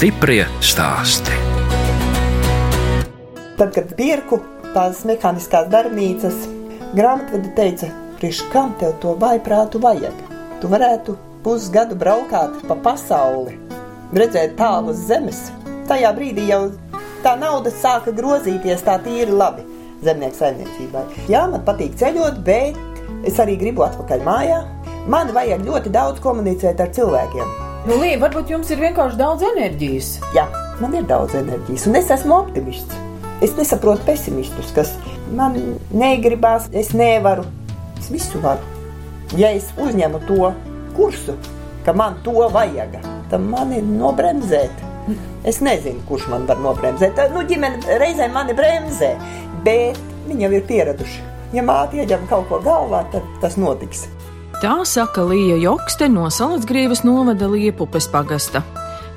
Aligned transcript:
Stiprie 0.00 0.46
stāsti. 0.64 1.34
Tad, 3.58 3.66
kad 3.74 3.90
pirku 3.98 4.38
tās 4.72 5.02
mehāniskās 5.04 5.68
darbnīcas, 5.68 6.38
grāmatvedi 6.96 7.52
teica, 7.58 7.90
priekš 8.16 8.40
kam 8.48 8.72
tev 8.80 8.94
to 9.04 9.12
vaiprātu 9.20 9.76
vajag? 9.84 10.24
Tu 10.64 10.72
varētu 10.72 11.18
pusgadu 11.44 12.00
braukāt 12.00 12.56
pa 12.64 12.80
pasauli, 12.80 13.58
redzēt 14.16 14.56
tālus 14.56 15.04
zemes. 15.04 15.50
Tajā 15.92 16.16
brīdī 16.16 16.48
jau 16.48 16.62
tā 17.20 17.36
nauda 17.36 17.68
sāka 17.68 18.16
grozīties 18.16 18.88
tā 18.88 18.96
tīri 19.04 19.36
labi 19.36 19.68
zemnieku 20.00 20.40
saimniecībai. 20.40 21.08
Jā, 21.28 21.44
man 21.44 21.60
patīk 21.68 22.00
ceļot, 22.00 22.40
bet 22.48 23.28
es 23.28 23.36
arī 23.36 23.60
gribu 23.60 23.84
atpakaļ 23.84 24.30
mājā. 24.32 24.62
Man 25.12 25.36
vajag 25.36 25.68
ļoti 25.68 25.92
daudz 25.92 26.24
komunicēt 26.24 26.80
ar 26.80 26.96
cilvēkiem. 26.96 27.68
Nu, 27.88 27.96
Līja, 27.96 28.18
varbūt 28.20 28.50
jums 28.52 28.68
ir 28.74 28.80
vienkārši 28.82 29.16
daudz 29.16 29.40
enerģijas. 29.54 30.08
Jā, 30.36 30.42
man 30.82 30.92
ir 30.98 31.06
daudz 31.08 31.32
enerģijas, 31.38 31.86
un 31.88 31.96
es 31.96 32.10
esmu 32.12 32.34
optimists. 32.36 32.98
Es 33.40 33.54
nesaprotu 33.56 34.04
pesimistus, 34.04 34.68
kas 34.76 34.90
man 35.32 35.56
negribās, 35.88 36.66
es 36.76 36.90
nevaru. 36.92 37.46
Es 37.96 38.10
visu 38.12 38.42
varu. 38.44 38.60
Ja 39.40 39.48
es 39.56 39.70
uzņemu 39.80 40.20
to 40.28 40.52
kursu, 40.98 41.38
ka 41.86 41.96
man 41.96 42.20
to 42.26 42.50
vajag, 42.52 43.00
tad 43.32 43.48
man 43.48 43.72
ir 43.72 43.88
nobremzēt. 43.88 44.84
Es 45.48 45.62
nezinu, 45.64 46.04
kurš 46.04 46.28
man 46.28 46.44
var 46.50 46.60
nobremzēt. 46.60 47.16
Nu, 47.32 47.46
ģimene 47.48 47.96
reizēm 48.02 48.36
mani 48.36 48.60
bremzē, 48.60 49.14
bet 49.64 49.96
viņi 50.28 50.50
jau 50.50 50.52
ir 50.58 50.68
pieraduši. 50.68 51.28
Ja 51.56 51.64
māte 51.64 51.96
ieņem 51.96 52.28
kaut 52.28 52.50
ko 52.52 52.60
galvā, 52.60 53.06
tad 53.16 53.24
tas 53.40 53.56
notiks. 53.56 54.04
Tā 54.60 54.74
saka 54.84 55.22
Līja 55.24 55.54
Jokste 55.56 56.04
no 56.12 56.26
Salacgrīvas 56.28 57.00
novada 57.00 57.46
Liepupes 57.48 58.10
pagasta. 58.12 58.60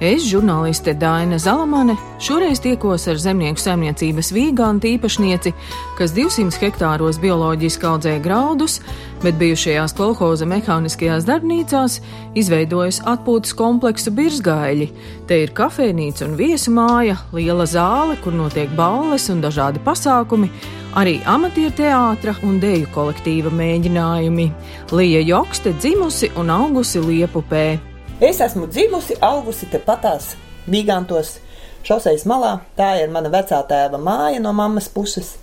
Es, 0.04 0.26
žurnāliste 0.28 0.92
Daina 1.00 1.38
Zalamane, 1.40 1.94
šoreiz 2.20 2.60
tiekos 2.60 3.06
ar 3.08 3.16
zemnieku 3.24 3.62
saimniecības 3.64 4.34
vīgānu 4.36 4.84
īpašnieci, 4.90 5.54
kas 5.96 6.12
200 6.12 6.60
hektāros 6.60 7.22
bioloģiski 7.24 7.88
audzē 7.88 8.18
graudus, 8.26 8.82
bet 9.24 9.38
bijušajās 9.40 9.96
kolhoza 9.96 10.44
mehāniskajās 10.52 11.24
darbnīcās 11.30 11.96
izveidojas 12.36 13.00
atpūtas 13.14 13.56
kompleksu 13.56 14.12
Birzgaļi. 14.18 14.90
Te 15.30 15.40
ir 15.46 15.56
kafejnīca 15.56 16.28
un 16.28 16.36
viesu 16.36 16.76
māja, 16.76 17.16
liela 17.32 17.64
zāle, 17.64 18.20
kur 18.20 18.36
notiek 18.36 18.76
balles 18.76 19.30
un 19.32 19.40
dažādi 19.46 19.80
pasākumi, 19.88 20.52
arī 21.00 21.16
amatieru 21.24 21.78
teātra 21.80 22.36
un 22.44 22.60
deju 22.60 22.92
kolektīva 22.92 23.56
mēģinājumi. 23.56 24.52
Lija 24.92 25.24
Jokste 25.32 25.78
dzimusi 25.80 26.34
un 26.36 26.52
augusi 26.60 27.00
Liepupē. 27.08 27.93
Es 28.24 28.38
esmu 28.40 28.70
dzimusi, 28.72 29.18
augusi 29.20 29.68
tepatās 29.68 30.30
Gigantos 30.64 31.34
šoseis 31.84 32.22
malā. 32.24 32.54
Tā 32.78 32.94
ir 33.02 33.10
mana 33.12 33.28
vecā 33.34 33.58
tēva 33.68 34.00
māja 34.00 34.40
no 34.40 34.54
mammas 34.56 34.88
puses. 34.88 35.34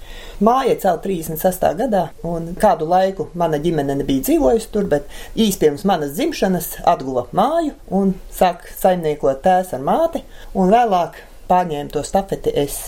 Māja 0.40 0.78
celta 0.80 1.10
36. 1.10 1.66
gadā, 1.76 2.06
un 2.24 2.54
kādu 2.62 2.88
laiku 2.88 3.26
mana 3.36 3.60
ģimene 3.60 3.98
nebija 3.98 4.24
dzīvojusi 4.30 4.70
tur, 4.72 4.88
bet 4.88 5.12
īsi 5.36 5.60
pirms 5.60 5.84
manas 5.90 6.14
dzimšanas 6.16 6.70
atguva 6.88 7.26
māju 7.36 7.74
un 8.00 8.14
sāk 8.32 8.64
saimniekot 8.72 9.44
tēvs 9.44 9.76
ar 9.76 9.84
māti, 9.84 10.24
un 10.56 10.72
vēlāk 10.72 11.20
pārņēma 11.52 11.92
to 11.92 12.06
stafeti 12.08 12.56
es. 12.64 12.86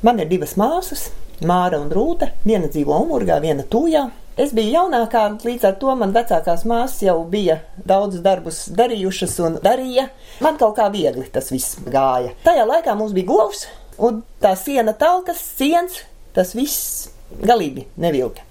Man 0.00 0.24
ir 0.24 0.32
divas 0.32 0.56
māsas, 0.56 1.10
Māra 1.44 1.84
un 1.84 1.92
Rūta. 1.92 2.30
Viena 2.48 2.72
dzīvo 2.72 2.96
Umurgā, 3.04 3.42
viena 3.44 3.68
Tūjā. 3.68 4.06
Es 4.34 4.50
biju 4.50 4.72
jaunākā, 4.74 5.20
līdz 5.46 5.66
ar 5.68 5.74
to 5.78 5.92
man 5.94 6.10
vecākās 6.10 6.64
māsas 6.66 7.04
jau 7.06 7.20
bija 7.30 7.60
daudz 7.86 8.18
darbus 8.24 8.64
darījušas 8.74 9.36
un 9.46 9.58
darīja. 9.62 10.08
Man 10.42 10.58
kaut 10.58 10.74
kā 10.80 10.88
viegli 10.90 11.28
tas 11.30 11.52
viss 11.54 11.76
gāja. 11.86 12.32
Tajā 12.42 12.64
laikā 12.66 12.96
mums 12.98 13.14
bija 13.14 13.28
govs, 13.28 13.68
un 13.94 14.24
tā 14.42 14.56
siena 14.58 14.96
talkas, 14.98 15.38
ciens, 15.54 16.00
tas 16.34 16.50
viss 16.58 17.12
galīgi 17.46 17.86
nevilka. 17.94 18.42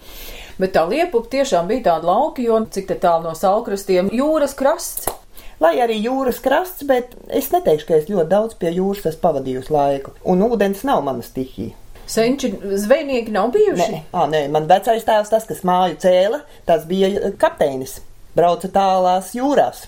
Bet 0.56 0.72
tā 0.78 0.86
liepupa 0.88 1.34
tiešām 1.36 1.68
bija 1.68 1.90
tāda 1.90 2.14
lauka, 2.14 2.40
jo 2.48 2.64
cik 2.64 2.96
tālu 3.04 3.28
no 3.28 3.36
salkrastiem 3.36 4.14
jūras 4.16 4.56
krasts. 4.56 5.12
Lai 5.60 5.76
arī 5.84 6.00
jūras 6.00 6.40
krasts, 6.44 6.88
bet 6.88 7.12
es 7.28 7.52
neteikšu, 7.52 7.90
ka 7.90 8.00
es 8.00 8.08
ļoti 8.08 8.32
daudz 8.32 8.56
pie 8.56 8.72
jūras 8.72 9.04
esmu 9.12 9.26
pavadījusi 9.28 9.76
laiku, 9.76 10.16
un 10.24 10.48
ūdens 10.48 10.88
nav 10.88 11.04
mana 11.04 11.28
stihija. 11.28 11.76
Senči 12.14 12.54
zvejnieki 12.64 13.32
nav 13.34 13.48
bijuši? 13.56 13.90
Nē, 13.90 14.00
à, 14.14 14.28
nē, 14.30 14.44
man 14.54 14.68
vecais 14.70 15.02
tēvs, 15.08 15.32
tas, 15.34 15.48
kas 15.50 15.64
māju 15.66 15.96
cēla, 16.04 16.44
tas 16.68 16.84
bija 16.86 17.32
kapteinis. 17.42 17.96
Brauca 18.38 18.70
tālās 18.70 19.32
jūrās. 19.34 19.88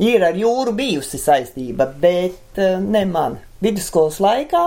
Ir 0.00 0.24
ar 0.24 0.38
jūru 0.38 0.72
bijusi 0.78 1.20
saistība, 1.20 1.90
bet 2.00 2.56
ne 2.80 3.02
man. 3.10 3.36
Vidusskolas 3.60 4.16
laikā 4.24 4.62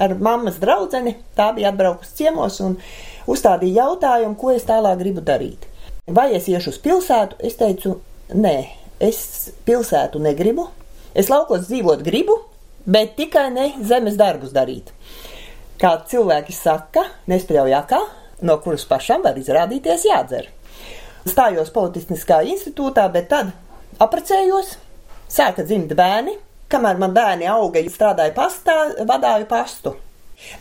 ar 0.00 0.14
mammas 0.16 0.56
draudzeni 0.62 1.18
tā 1.36 1.50
bija 1.58 1.74
atbraukusi 1.74 2.16
ciemos 2.22 2.56
un 2.64 2.78
uzstādīja 3.28 3.84
jautājumu, 3.84 4.38
ko 4.40 4.54
es 4.56 4.64
tālāk 4.68 4.96
gribu 5.02 5.20
darīt. 5.20 5.68
Vai 6.08 6.30
es 6.38 6.48
iešu 6.48 6.72
uz 6.72 6.80
pilsētu? 6.80 7.36
Es 7.44 7.60
teicu, 7.60 7.98
nē, 8.32 8.54
es 8.96 9.20
pilsētu 9.68 10.24
negribu. 10.24 10.70
Es 11.12 11.28
laukos 11.28 11.68
dzīvot 11.68 12.00
gribu, 12.06 12.38
bet 12.88 13.18
tikai 13.20 13.50
ne 13.52 13.74
zemes 13.84 14.16
darbus 14.16 14.56
darīt 14.56 14.94
kā 15.80 15.94
cilvēki 16.10 16.54
saka, 16.54 17.06
nespļaujakā, 17.30 18.00
no 18.44 18.56
kuras 18.64 18.84
pašam 18.88 19.24
var 19.24 19.38
izrādīties 19.40 20.04
jādzer. 20.08 20.50
Stājos 21.28 21.72
Politiskā 21.72 22.40
institūtā, 22.48 23.06
bet 23.12 23.28
tad 23.32 23.52
aprecējos, 24.00 24.76
sāka 25.28 25.64
dzimt 25.66 25.92
bērni. 25.96 26.36
Kamēr 26.70 27.00
man 27.02 27.14
bērni 27.16 27.48
auga, 27.50 27.82
strādāja 27.90 28.32
pastā, 28.36 28.76
vadīju 29.08 29.48
pastu. 29.50 29.96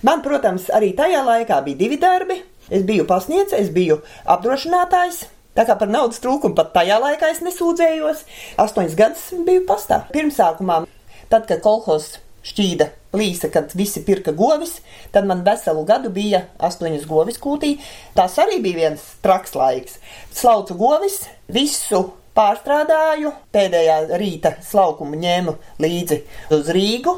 Man, 0.04 0.24
protams, 0.26 0.68
arī 0.76 0.92
tajā 0.98 1.22
laikā 1.24 1.60
bija 1.68 1.80
divi 1.80 2.00
darbi. 2.02 2.40
Es 2.70 2.84
biju 2.86 3.06
pasniedzējis, 3.10 3.70
es 3.70 3.74
biju 3.74 4.00
apdrošinātājs. 4.30 5.22
Tā 5.58 5.66
kā 5.68 5.76
par 5.80 5.90
naudas 5.92 6.22
trūkumu 6.24 6.58
pat 6.58 6.74
tajā 6.76 7.00
laikā 7.02 7.32
es 7.34 7.44
nesūdzējos. 7.46 8.26
Astoņas 8.62 8.98
gadus 9.00 9.28
biju 9.48 9.66
pastā. 9.70 10.04
Pirmsākumā, 10.14 10.84
tad, 11.32 11.48
kad 11.50 11.64
kolhos 11.66 12.18
šķīda 12.46 12.90
plīsa, 13.14 13.50
kad 13.54 13.74
visi 13.78 14.04
pirka 14.06 14.34
govis, 14.38 14.80
tad 15.14 15.28
man 15.30 15.44
veselu 15.46 15.84
gadu 15.88 16.12
bija 16.14 16.46
astoņas 16.62 17.08
govis 17.10 17.40
kūtī. 17.42 17.76
Tas 18.18 18.38
arī 18.42 18.62
bija 18.64 18.84
viens 18.84 19.06
traks 19.24 19.56
laiks. 19.58 20.00
Slaucu 20.36 20.78
govis, 20.80 21.24
visu 21.50 22.06
pārstrādāju, 22.38 23.34
pēdējā 23.54 24.00
rīta 24.22 24.56
slaukumu 24.64 25.20
ņēmu 25.20 25.56
līdzi 25.84 26.22
uz 26.56 26.72
Rīgu 26.76 27.16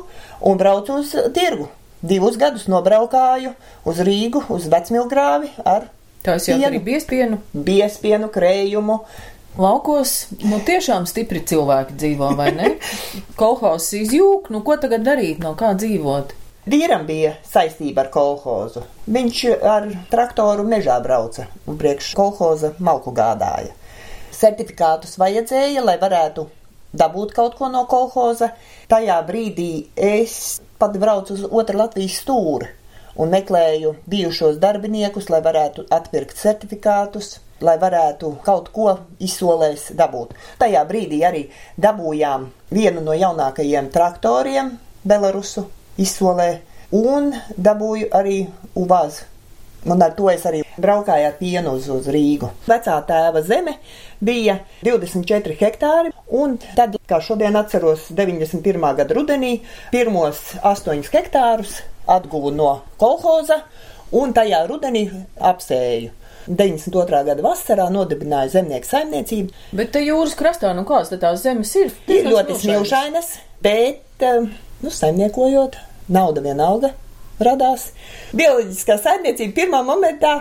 un 0.48 0.60
braucu 0.62 1.02
uz 1.04 1.14
tirgu. 1.36 1.70
Divus 2.02 2.38
gadus 2.42 2.66
nobraukāju 2.72 3.54
uz 3.86 4.00
Rīgu, 4.02 4.48
uz 4.50 4.66
Vecmilgrāvi 4.72 5.52
ar 5.62 5.92
Tās 6.22 6.46
jau 6.46 6.58
arī 6.62 6.78
biespienu. 6.86 7.40
Biespienu, 7.50 8.28
krējumu, 8.34 9.00
Laukos 9.60 10.30
nu, 10.48 10.62
tiešām 10.64 11.04
stipri 11.10 11.42
cilvēki 11.44 11.98
dzīvo, 12.00 12.30
vai 12.40 12.54
ne? 12.56 12.70
Kolhozs 13.42 13.90
izjūg, 13.98 14.48
nu 14.54 14.62
ko 14.64 14.78
tagad 14.80 15.04
darīt, 15.04 15.42
no 15.44 15.52
kā 15.60 15.74
dzīvot? 15.76 16.32
Vīram 16.72 17.04
bija 17.04 17.34
saistība 17.44 18.06
ar 18.06 18.12
kolhozu. 18.14 18.86
Viņš 19.12 19.42
ar 19.68 19.90
traktoru 20.12 20.64
mežā 20.64 20.96
brauca 21.04 21.50
un 21.68 21.80
priekš 21.82 22.14
kolhoza 22.16 22.72
malku 22.80 23.12
gādāja. 23.18 23.74
Certifikātus 24.32 25.20
vajadzēja, 25.20 25.84
lai 25.84 25.98
varētu 26.00 26.48
dabūt 26.96 27.36
kaut 27.36 27.60
ko 27.60 27.68
no 27.74 27.84
kolhoza. 27.92 28.54
Tajā 28.88 29.20
brīdī 29.28 29.72
es 29.98 30.62
pat 30.80 30.96
braucu 31.02 31.36
uz 31.36 31.44
otru 31.50 31.82
Latvijas 31.84 32.22
stūri 32.24 32.72
un 33.20 33.36
meklēju 33.36 33.98
bijušos 34.08 34.64
darbiniekus, 34.64 35.28
lai 35.28 35.44
varētu 35.44 35.90
atpirkt 35.92 36.40
certifikātus 36.40 37.42
lai 37.62 37.78
varētu 37.82 38.36
kaut 38.46 38.70
ko 38.76 38.90
izsolēs 39.22 39.92
dabūt. 39.98 40.36
Tajā 40.62 40.84
brīdī 40.90 41.22
arī 41.28 41.46
dabūjām 41.82 42.48
vienu 42.72 43.04
no 43.06 43.16
jaunākajiem 43.18 43.92
traktoriem 43.94 44.76
Belarusu 45.04 45.66
izsolē 46.02 46.52
un 46.92 47.32
dabūju 47.58 48.10
arī 48.14 48.40
uvāzu. 48.76 49.28
Un 49.82 50.02
ar 50.06 50.12
to 50.14 50.28
es 50.30 50.44
arī 50.46 50.60
braukāju 50.78 51.26
ar 51.26 51.38
pienu 51.40 51.72
uz, 51.74 51.88
uz 51.90 52.06
Rīgu. 52.14 52.52
Vecā 52.70 53.00
tēva 53.08 53.42
zeme 53.42 53.80
bija 54.22 54.60
24 54.86 55.56
hektāri, 55.58 56.12
un 56.38 56.60
tad, 56.78 57.00
kā 57.10 57.18
šodien 57.18 57.58
atceros, 57.58 58.12
91. 58.14 58.86
gada 59.00 59.18
rudenī 59.18 59.56
pirmos 59.90 60.52
8 60.62 61.10
hektārus 61.16 61.80
atguvu 62.06 62.54
no 62.54 62.76
kolhoza, 63.02 63.64
un 64.14 64.38
tajā 64.38 64.62
rudenī 64.70 65.08
apsēju. 65.50 66.21
92. 66.48 67.22
gada 67.28 67.44
vasarā 67.46 67.88
nodibināja 67.94 68.54
zemnieku 68.56 68.90
saimniecību. 68.90 69.54
Bet 69.78 69.94
te 69.96 70.02
jūras 70.06 70.36
krastā, 70.40 70.74
nu 70.78 70.86
kāds 70.90 71.14
tās 71.14 71.44
zemes 71.44 71.74
ir? 71.80 71.94
Ir 72.12 72.30
ļoti 72.32 72.58
smilšainas, 72.64 73.34
bet, 73.64 74.04
eh, 74.20 74.50
nu, 74.82 74.90
saimniekojot, 74.90 75.78
nauda 76.10 76.42
vienalga 76.42 76.94
radās. 77.40 77.92
Bioloģiskā 78.34 78.98
saimniecība 79.02 79.56
pirmā 79.62 79.82
momentā 79.86 80.36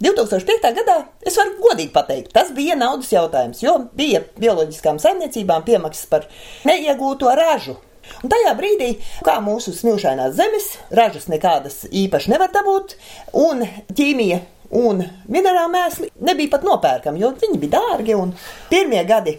2005. 0.00 0.72
gadā 0.78 0.96
es 1.26 1.36
varu 1.36 1.58
godīgi 1.60 1.92
pateikt, 1.92 2.32
tas 2.32 2.52
bija 2.56 2.76
naudas 2.78 3.10
jautājums, 3.12 3.60
jo 3.60 3.76
bija 3.96 4.22
bioloģiskām 4.40 5.00
saimniecībām 5.02 5.66
piemaksas 5.66 6.08
par 6.08 6.26
neiegūto 6.64 7.34
ražu. 7.36 7.76
Un 8.20 8.32
tajā 8.32 8.54
brīdī, 8.58 8.90
kā 9.26 9.38
mūsu 9.44 9.74
smilšainās 9.76 10.34
zemes, 10.38 10.70
ražas 10.94 11.28
nekādas 11.32 11.84
īpaši 11.88 12.34
nevar 12.34 12.52
dabūt, 12.54 12.96
un 13.36 13.64
ķīmija 13.96 14.40
un 14.80 15.02
minerāli 15.30 15.72
mēsli 15.74 16.10
nebija 16.26 16.54
pat 16.54 16.66
nopērkami, 16.66 17.22
jo 17.22 17.32
viņi 17.40 17.60
bija 17.62 17.78
dārgi. 17.78 18.18
Pirmie 18.70 19.02
gadi 19.08 19.36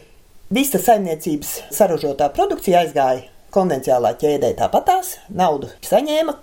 visa 0.52 0.82
saimniecības 0.82 1.54
saražotā 1.72 2.28
produkcija 2.36 2.84
aizgāja 2.84 3.28
konvencionālā 3.56 4.14
ķēdē 4.20 4.54
tāpatās. 4.60 5.16
Naudu 5.36 5.72
saņēma, 5.88 6.36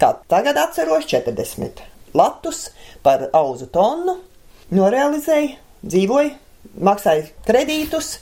kā 0.00 0.12
tagad 0.30 0.58
atceros, 0.62 1.06
40 1.10 1.82
latus 2.16 2.70
par 3.06 3.28
auzu 3.36 3.68
tonu, 3.72 4.18
norealizēja, 4.74 5.56
dzīvoja, 5.86 6.34
maksāja 6.82 7.28
kredītus 7.46 8.16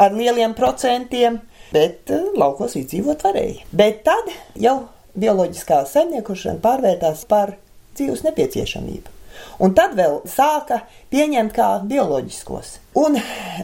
ar 0.00 0.14
lieliem 0.16 0.54
procentiem, 0.56 1.40
bet 1.74 2.10
eh, 2.10 2.26
laukos 2.38 2.76
izdzīvot 2.80 3.22
varēja. 3.26 3.64
Bet 3.72 4.02
tad 4.06 4.30
jau 4.58 4.82
bioloģiskā 5.18 5.82
saimniekošana 5.90 6.62
pārvērtās 6.62 7.24
par 7.30 7.56
dzīves 7.98 8.24
nepieciešamību. 8.26 9.16
Un 9.64 9.74
tad 9.76 9.94
vēl 9.96 10.20
sāka 10.28 10.82
pieņemt 11.12 11.54
kā 11.56 11.68
bioloģiskos. 11.88 12.76
Un 13.00 13.16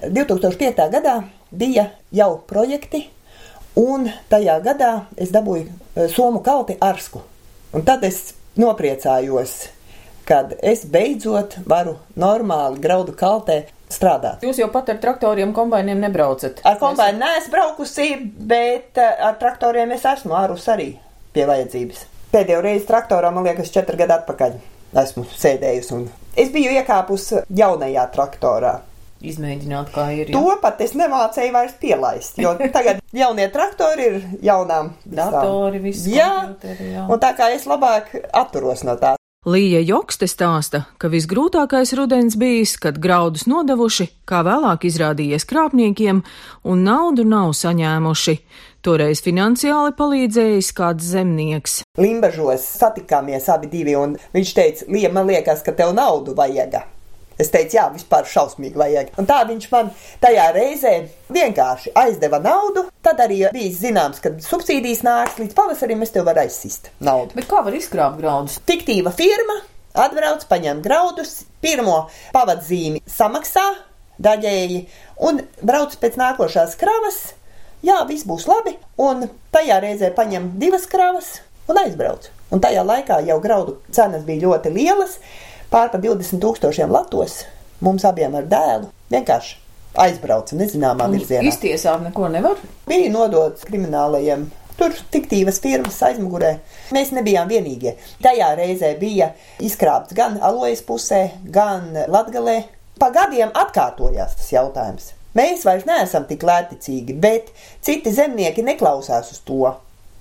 2005. 0.06 0.88
gadā 0.92 1.16
bija 1.50 1.90
jau 2.14 2.32
projekti, 2.48 3.06
un 3.76 4.08
tajā 4.30 4.58
gadā 4.64 4.92
es 5.16 5.32
dabūju 5.34 5.68
eh, 5.68 6.08
somu 6.12 6.42
kalti 6.44 6.78
arsku. 6.80 7.22
Un 7.76 7.84
tad 7.84 8.04
es 8.08 8.32
nopriecājos, 8.56 9.66
kad 10.26 10.54
es 10.64 10.86
beidzot 10.90 11.58
varu 11.68 11.96
normāli 12.18 12.80
graudu 12.82 13.14
kaltē 13.16 13.64
strādāt. 13.92 14.44
Jūs 14.46 14.60
jau 14.60 14.68
pat 14.72 14.90
ar 14.92 15.00
traktoriem, 15.02 15.54
kombainiem 15.56 16.00
nebraucat? 16.02 16.62
Ar 16.66 16.78
kombainu 16.80 17.22
neesmu 17.22 17.54
braukusi, 17.54 18.08
bet 18.50 19.00
eh, 19.00 19.12
ar 19.28 19.38
traktoriem 19.40 19.94
es 19.96 20.06
esmu 20.08 20.36
ārus 20.38 20.66
arī 20.72 20.92
pie 21.36 21.46
vajadzības. 21.48 22.06
Pēdējo 22.32 22.62
reizi 22.64 22.88
traktorā, 22.88 23.30
man 23.32 23.46
liekas, 23.46 23.70
četri 23.72 23.98
gadi 24.00 24.16
atpakaļ 24.16 24.58
esmu 25.02 25.26
sēdējusi 25.36 25.94
un 25.96 26.04
es 26.38 26.52
biju 26.54 26.74
iekāpusi 26.80 27.44
jaunajā 27.56 28.04
traktorā. 28.14 28.76
Izmēģināt, 29.26 29.88
kā 29.94 30.10
ir. 30.12 30.28
Jā. 30.28 30.36
To 30.36 30.56
pat 30.60 30.80
es 30.84 30.92
nemācēju 30.98 31.52
vairs 31.54 31.76
pielaist, 31.80 32.36
jo 32.42 32.52
tagad 32.76 33.00
jaunie 33.16 33.46
traktori 33.52 34.10
ir 34.10 34.18
jaunām 34.44 34.92
datori, 35.08 35.80
visi. 35.82 36.12
Jā, 36.18 36.52
jā, 36.62 37.06
un 37.08 37.22
tā 37.22 37.32
kā 37.38 37.48
es 37.56 37.64
labāk 37.68 38.12
atturos 38.36 38.84
no 38.86 38.98
tā. 39.00 39.15
Līja 39.46 39.78
Jokste 39.78 40.26
stāsta, 40.26 40.80
ka 40.98 41.06
visgrūtākais 41.06 41.92
rudens 41.94 42.34
bijis, 42.34 42.72
kad 42.82 42.96
graudus 42.98 43.44
nodevuši, 43.46 44.08
kā 44.26 44.40
vēlāk 44.42 44.88
izrādījies 44.88 45.46
krāpniekiem, 45.46 46.24
un 46.66 46.82
naudu 46.82 47.22
nav 47.22 47.52
saņēmuši. 47.54 48.34
Toreiz 48.82 49.22
finansiāli 49.22 49.94
palīdzējis 49.94 50.72
kāds 50.74 51.12
zemnieks. 51.14 51.78
Limbažos 51.94 52.66
satikāmies 52.80 53.46
abi 53.54 53.70
divi, 53.70 53.94
un 53.94 54.18
viņš 54.34 54.54
teica, 54.58 54.90
Līja, 54.90 55.14
man 55.14 55.30
liekas, 55.30 55.62
ka 55.62 55.78
tev 55.78 55.94
naudu 55.94 56.34
vajag. 56.34 56.80
Es 57.36 57.50
teicu, 57.52 57.76
jā, 57.76 57.84
vispār 57.92 58.24
šausmīgi 58.30 58.80
vajag. 58.80 59.12
Un 59.20 59.28
tā 59.28 59.42
viņš 59.48 59.66
man 59.72 59.90
tajā 60.22 60.46
reizē 60.56 60.92
vienkārši 61.32 61.92
aizdeva 62.00 62.40
naudu. 62.40 62.86
Tad 63.04 63.20
arī 63.26 63.42
bija 63.52 63.72
zināms, 63.76 64.22
ka 64.24 64.32
subsīdijas 64.40 65.04
nāks 65.04 65.36
līdz 65.42 65.56
pavasarim, 65.56 66.04
es 66.06 66.14
tev 66.14 66.24
varu 66.28 66.46
aizsist 66.46 66.88
naudu. 67.04 67.36
Bet 67.36 67.48
kā 67.50 67.60
var 67.66 67.76
izkrāpt 67.76 68.22
graudus? 68.22 68.56
Fiktīva 68.68 69.12
firma 69.16 69.60
atbrauc, 69.96 70.44
paņem 70.48 70.80
graudus, 70.84 71.42
pirmo 71.64 72.06
pavadzīmi 72.36 73.02
samaksā 73.10 73.66
daļēji 74.22 74.80
un 75.28 75.42
brauc 75.60 75.96
pēc 76.00 76.16
nākošās 76.20 76.76
kravas. 76.80 77.20
Jā, 77.84 78.00
viss 78.08 78.26
būs 78.26 78.46
labi, 78.48 78.74
un 79.00 79.28
tajā 79.54 79.76
reizē 79.84 80.10
paņem 80.16 80.54
divas 80.60 80.88
kravas 80.90 81.36
un 81.68 81.78
aizbrauc. 81.82 82.30
Un 82.54 82.62
tajā 82.62 82.82
laikā 82.86 83.20
jau 83.26 83.36
graudu 83.42 83.76
cenas 83.92 84.24
bija 84.26 84.46
ļoti 84.46 84.72
lielas 84.72 85.18
pār 85.72 85.92
pa 85.92 86.00
20 86.02 86.42
tūkstošiem 86.42 86.92
latos 86.92 87.44
mums 87.84 88.04
abiem 88.08 88.34
ar 88.38 88.46
dēlu 88.48 88.90
vienkārši 89.12 89.56
aizbrauca 89.96 90.56
nezināmā 90.58 91.08
virzienā. 91.12 91.48
Iztiesāt 91.48 92.04
neko 92.04 92.28
nevar? 92.32 92.60
Bija 92.88 93.10
nodots 93.12 93.66
kriminālajiem. 93.68 94.46
Tur 94.76 94.92
fiktīvas 94.92 95.56
firmas 95.64 95.96
aizmugurē. 96.04 96.58
Mēs 96.92 97.12
nebijām 97.16 97.48
vienīgie. 97.48 97.94
Tajā 98.24 98.50
reizē 98.58 98.92
bija 99.00 99.30
izkrāpts 99.64 100.16
gan 100.16 100.36
alojas 100.44 100.82
pusē, 100.84 101.22
gan 101.52 101.94
latgalē. 102.12 102.58
Pa 103.00 103.08
gadiem 103.12 103.54
atkārtojās 103.56 104.36
tas 104.36 104.52
jautājums. 104.52 105.14
Mēs 105.36 105.64
vairs 105.68 105.84
neesam 105.88 106.24
tik 106.28 106.44
lēticīgi, 106.48 107.16
bet 107.20 107.48
citi 107.84 108.12
zemnieki 108.12 108.64
neklausās 108.64 109.32
uz 109.32 109.40
to. 109.48 109.72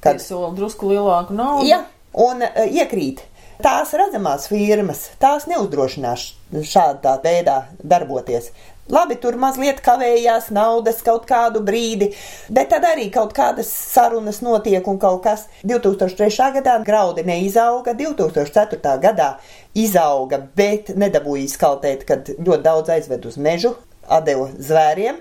Kad 0.03 0.19
sola 0.23 0.51
drusku 0.55 0.91
lielāku 0.91 1.35
naudu. 1.35 1.67
Ja, 1.67 1.83
un 2.15 2.43
uh, 2.43 2.63
iekrīt 2.67 3.23
Tās 3.63 3.93
redzamās 3.95 4.49
firmas, 4.51 5.05
tās 5.21 5.45
neuzdrošinās 5.47 6.25
šādā 6.67 7.13
veidā 7.23 7.61
darboties. 7.79 8.49
Labi, 8.91 9.15
tur 9.17 9.33
mazliet 9.41 9.79
kavējās 9.81 10.51
naudas 10.53 10.99
kaut 11.05 11.23
kādu 11.25 11.63
brīdi, 11.65 12.11
bet 12.53 12.69
tad 12.69 12.83
arī 12.85 13.07
kaut 13.13 13.31
kādas 13.33 13.71
sarunas 13.71 14.43
notiek 14.45 14.85
un 14.91 14.99
kaut 15.01 15.23
kas. 15.23 15.47
2003. 15.65 16.29
gadā 16.59 16.75
graudi 16.85 17.23
neizauga, 17.25 17.95
2004. 17.97 18.99
gadā 19.01 19.31
izauga, 19.73 20.43
bet 20.59 20.91
nedabūja 20.93 21.47
izkaltēt, 21.47 22.05
kad 22.05 22.29
ļoti 22.35 22.61
daudz 22.67 22.93
aizved 22.99 23.25
uz 23.25 23.39
mežu, 23.41 23.73
atdeva 24.05 24.51
zvēriem, 24.53 25.17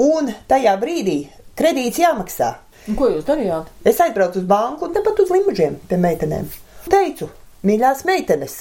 un 0.00 0.32
tajā 0.48 0.78
brīdī 0.80 1.18
kredīts 1.58 2.00
jāmaksā. 2.00 2.54
Un 2.88 2.96
ko 2.96 3.12
jūs 3.12 3.28
darījāt? 3.28 3.68
Es 3.84 4.00
aizbraucu 4.00 4.40
uz 4.40 4.48
banku 4.48 4.88
un 4.88 4.96
tepat 4.96 5.20
uz 5.26 5.36
limužiem 5.36 5.76
pie 5.90 6.00
meitenēm. 6.00 6.48
Teicu, 6.88 7.28
Mīļās 7.62 8.00
meitenes, 8.02 8.54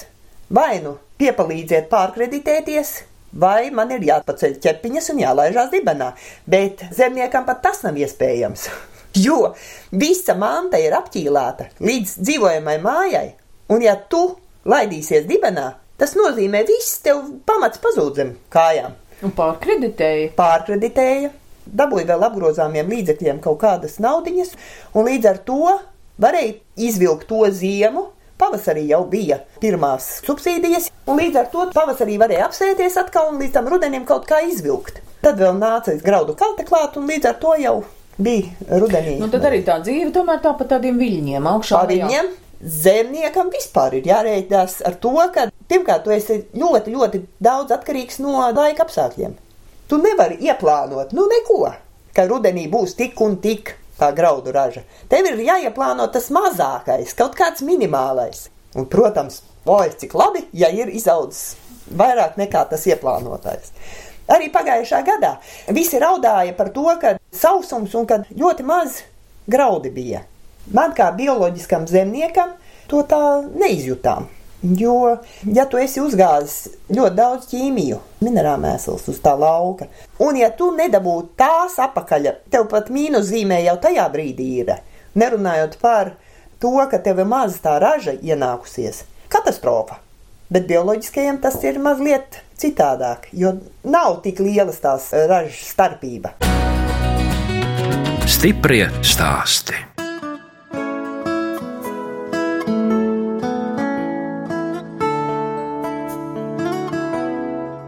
vai 0.53 0.75
nu 0.83 0.91
piepalīdziet 1.17 1.87
pārkreditēties, 1.89 2.89
vai 3.33 3.71
man 3.73 3.89
ir 3.95 4.03
jāpaceļ 4.05 4.59
ķepiņas 4.61 5.09
un 5.15 5.21
jālaižās 5.23 5.71
dibenā, 5.71 6.11
bet 6.45 6.83
zemniekam 6.93 7.47
pat 7.47 7.63
tas 7.65 7.81
nav 7.87 7.97
iespējams. 7.97 8.67
Jo 9.25 9.55
visa 9.91 10.37
manta 10.39 10.79
ir 10.79 10.93
apķīlāta 10.95 11.65
līdz 11.83 12.13
dzīvojamai 12.21 12.77
mājai, 12.79 13.25
un 13.73 13.81
ja 13.83 13.97
tu 13.97 14.21
laidīsies 14.69 15.25
dibenā, 15.27 15.65
tas 15.99 16.13
nozīmē, 16.15 16.61
viss 16.69 17.01
tev 17.03 17.25
pamats 17.43 17.81
pazūd 17.81 18.21
zem 18.21 18.31
kājām. 18.53 18.93
Un 19.25 19.33
pārkreditēja? 19.35 20.31
Pārkreditēja, 20.37 21.33
dabūja 21.65 22.13
vēl 22.13 22.29
apgrozāmiem 22.29 22.95
līdzekļiem 22.95 23.41
kaut 23.43 23.59
kādas 23.65 23.97
naudiņas, 23.99 24.55
un 24.93 25.09
līdz 25.09 25.33
ar 25.33 25.43
to 25.49 25.75
varēja 26.21 26.59
izvilkt 26.87 27.27
to 27.33 27.43
ziemu, 27.49 28.11
Pavasarī 28.41 28.87
jau 28.89 29.03
bija 29.05 29.37
pirmās 29.61 30.07
subsīdijas, 30.25 30.87
un 31.05 31.19
līdz 31.21 31.39
ar 31.43 31.49
to 31.53 31.67
pavasarī 31.75 32.15
varēja 32.17 32.47
apsēties 32.47 32.95
atkal 32.97 33.29
un 33.29 33.41
līdz 33.41 33.53
tam 33.53 33.67
rudenim 33.69 34.05
kaut 34.09 34.25
kā 34.29 34.39
izvilkt. 34.47 34.97
Tad 35.21 35.37
vēl 35.37 35.59
nāca 35.61 35.93
graudu 36.01 36.33
kalte 36.39 36.65
klāt, 36.65 36.97
un 36.97 37.05
līdz 37.11 37.29
ar 37.29 37.35
to 37.43 37.51
jau 37.61 37.75
bija 38.17 38.79
rudenī. 38.81 39.19
Nu, 39.21 39.29
tad 39.29 39.45
arī 39.45 39.61
tā 39.67 39.75
dzīve 39.83 40.09
tomēr 40.15 40.41
tā 40.41 40.55
pa 40.57 40.65
tādiem 40.73 40.97
viļņiem 40.97 41.49
augšā. 41.51 41.83
Pa 41.83 41.91
viļņiem. 41.91 42.31
Zemniekam 42.61 43.51
vispār 43.53 43.99
ir 43.99 44.09
jārēķinās 44.09 44.79
ar 44.89 44.97
to, 45.01 45.13
ka 45.33 45.47
pirmkārt, 45.69 46.03
tu 46.05 46.13
esi 46.13 46.39
ļoti, 46.57 46.95
ļoti 46.95 47.21
daudz 47.41 47.73
atkarīgs 47.77 48.19
no 48.25 48.39
laika 48.57 48.87
apstākļiem. 48.87 49.37
Tu 49.89 50.01
nevari 50.01 50.41
ieplānot, 50.47 51.13
nu 51.17 51.27
neko, 51.29 51.61
ka 52.17 52.25
rudenī 52.29 52.65
būs 52.73 52.97
tik 52.97 53.21
un 53.21 53.37
tik 53.43 53.75
tā 54.01 54.11
graudu 54.17 54.53
raža. 54.55 54.83
Tev 55.09 55.29
ir 55.29 55.43
jāieplāno 55.45 56.09
tas 56.11 56.31
mazākais, 56.33 57.13
kaut 57.17 57.37
kāds 57.37 57.63
minimālais. 57.65 58.47
Un, 58.75 58.87
protams, 58.89 59.41
oi, 59.69 59.91
cik 60.01 60.15
labi, 60.17 60.45
ja 60.57 60.71
ir 60.73 60.89
izaudzis 60.89 61.55
vairāk 61.97 62.37
nekā 62.39 62.65
tas 62.71 62.85
ieplānotais. 62.87 63.73
Arī 64.31 64.47
pagājušā 64.53 65.01
gadā 65.03 65.35
visi 65.75 65.99
raudāja 65.99 66.55
par 66.55 66.71
to, 66.75 66.87
ka 67.01 67.17
sausums 67.35 67.95
un 67.99 68.07
ka 68.07 68.21
ļoti 68.29 68.65
maz 68.67 69.01
graudi 69.51 69.91
bija. 69.91 70.23
Man 70.71 70.93
kā 70.95 71.09
bioloģiskam 71.17 71.87
zemniekam 71.89 72.53
to 72.87 73.01
tā 73.09 73.41
neizjutām. 73.49 74.29
Jo, 74.61 75.17
ja 75.49 75.63
tu 75.65 75.79
esi 75.81 75.97
uzgāzis 76.03 76.67
ļoti 76.93 77.17
daudz 77.17 77.47
ķīmiju, 77.49 77.97
minerālmēsls 78.21 79.07
uz 79.09 79.17
tā 79.23 79.33
lauka, 79.33 79.87
un 80.21 80.37
ja 80.37 80.51
tu 80.53 80.67
nedabūtu 80.75 81.33
tās 81.41 81.79
apakaļ, 81.81 82.29
tev 82.53 82.67
pat 82.69 82.91
mīnuszīmē 82.93 83.57
jau 83.65 83.79
tajā 83.81 84.05
brīdī 84.13 84.49
ir. 84.61 84.75
Nerunājot 85.17 85.79
par 85.81 86.13
to, 86.61 86.75
ka 86.91 87.01
tev 87.01 87.23
ir 87.23 87.29
maz 87.31 87.57
tā 87.63 87.79
raža 87.81 88.13
ienākusies, 88.21 89.01
katastrofa. 89.33 89.97
Bet 90.51 90.69
bioloģiskajiem 90.69 91.41
tas 91.41 91.57
ir 91.65 91.81
mazliet 91.81 92.43
citādāk, 92.61 93.31
jo 93.33 93.55
nav 93.81 94.19
tik 94.21 94.43
lielas 94.45 94.77
tās 94.83 95.09
ražas 95.09 95.71
starpība. 95.73 96.35
Stiprie 98.29 98.85
stāsti. 99.01 99.90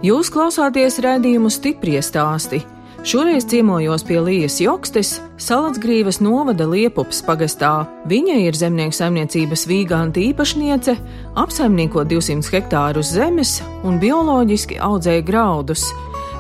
Jūs 0.04 0.28
klausāties 0.28 0.98
redzējumu 1.00 1.48
stipri 1.48 1.94
stāstī. 2.04 2.58
Šoreiz 3.08 3.46
ciemojos 3.48 4.04
pie 4.04 4.18
Lījas 4.20 4.58
Jokstes, 4.60 5.14
Salacgrīvas 5.40 6.20
novada 6.20 6.68
Liepupas 6.68 7.22
pagastā. 7.24 7.86
Viņa 8.12 8.36
ir 8.44 8.60
zemnieku 8.60 8.98
saimniecības 8.98 9.64
vīganta 9.70 10.20
īpašniece, 10.20 10.98
apsaimnieko 11.40 12.04
200 12.04 12.52
hektārus 12.52 13.14
zemes 13.16 13.62
un 13.88 13.96
bioloģiski 14.04 14.82
audzēja 14.84 15.24
graudus. 15.24 15.88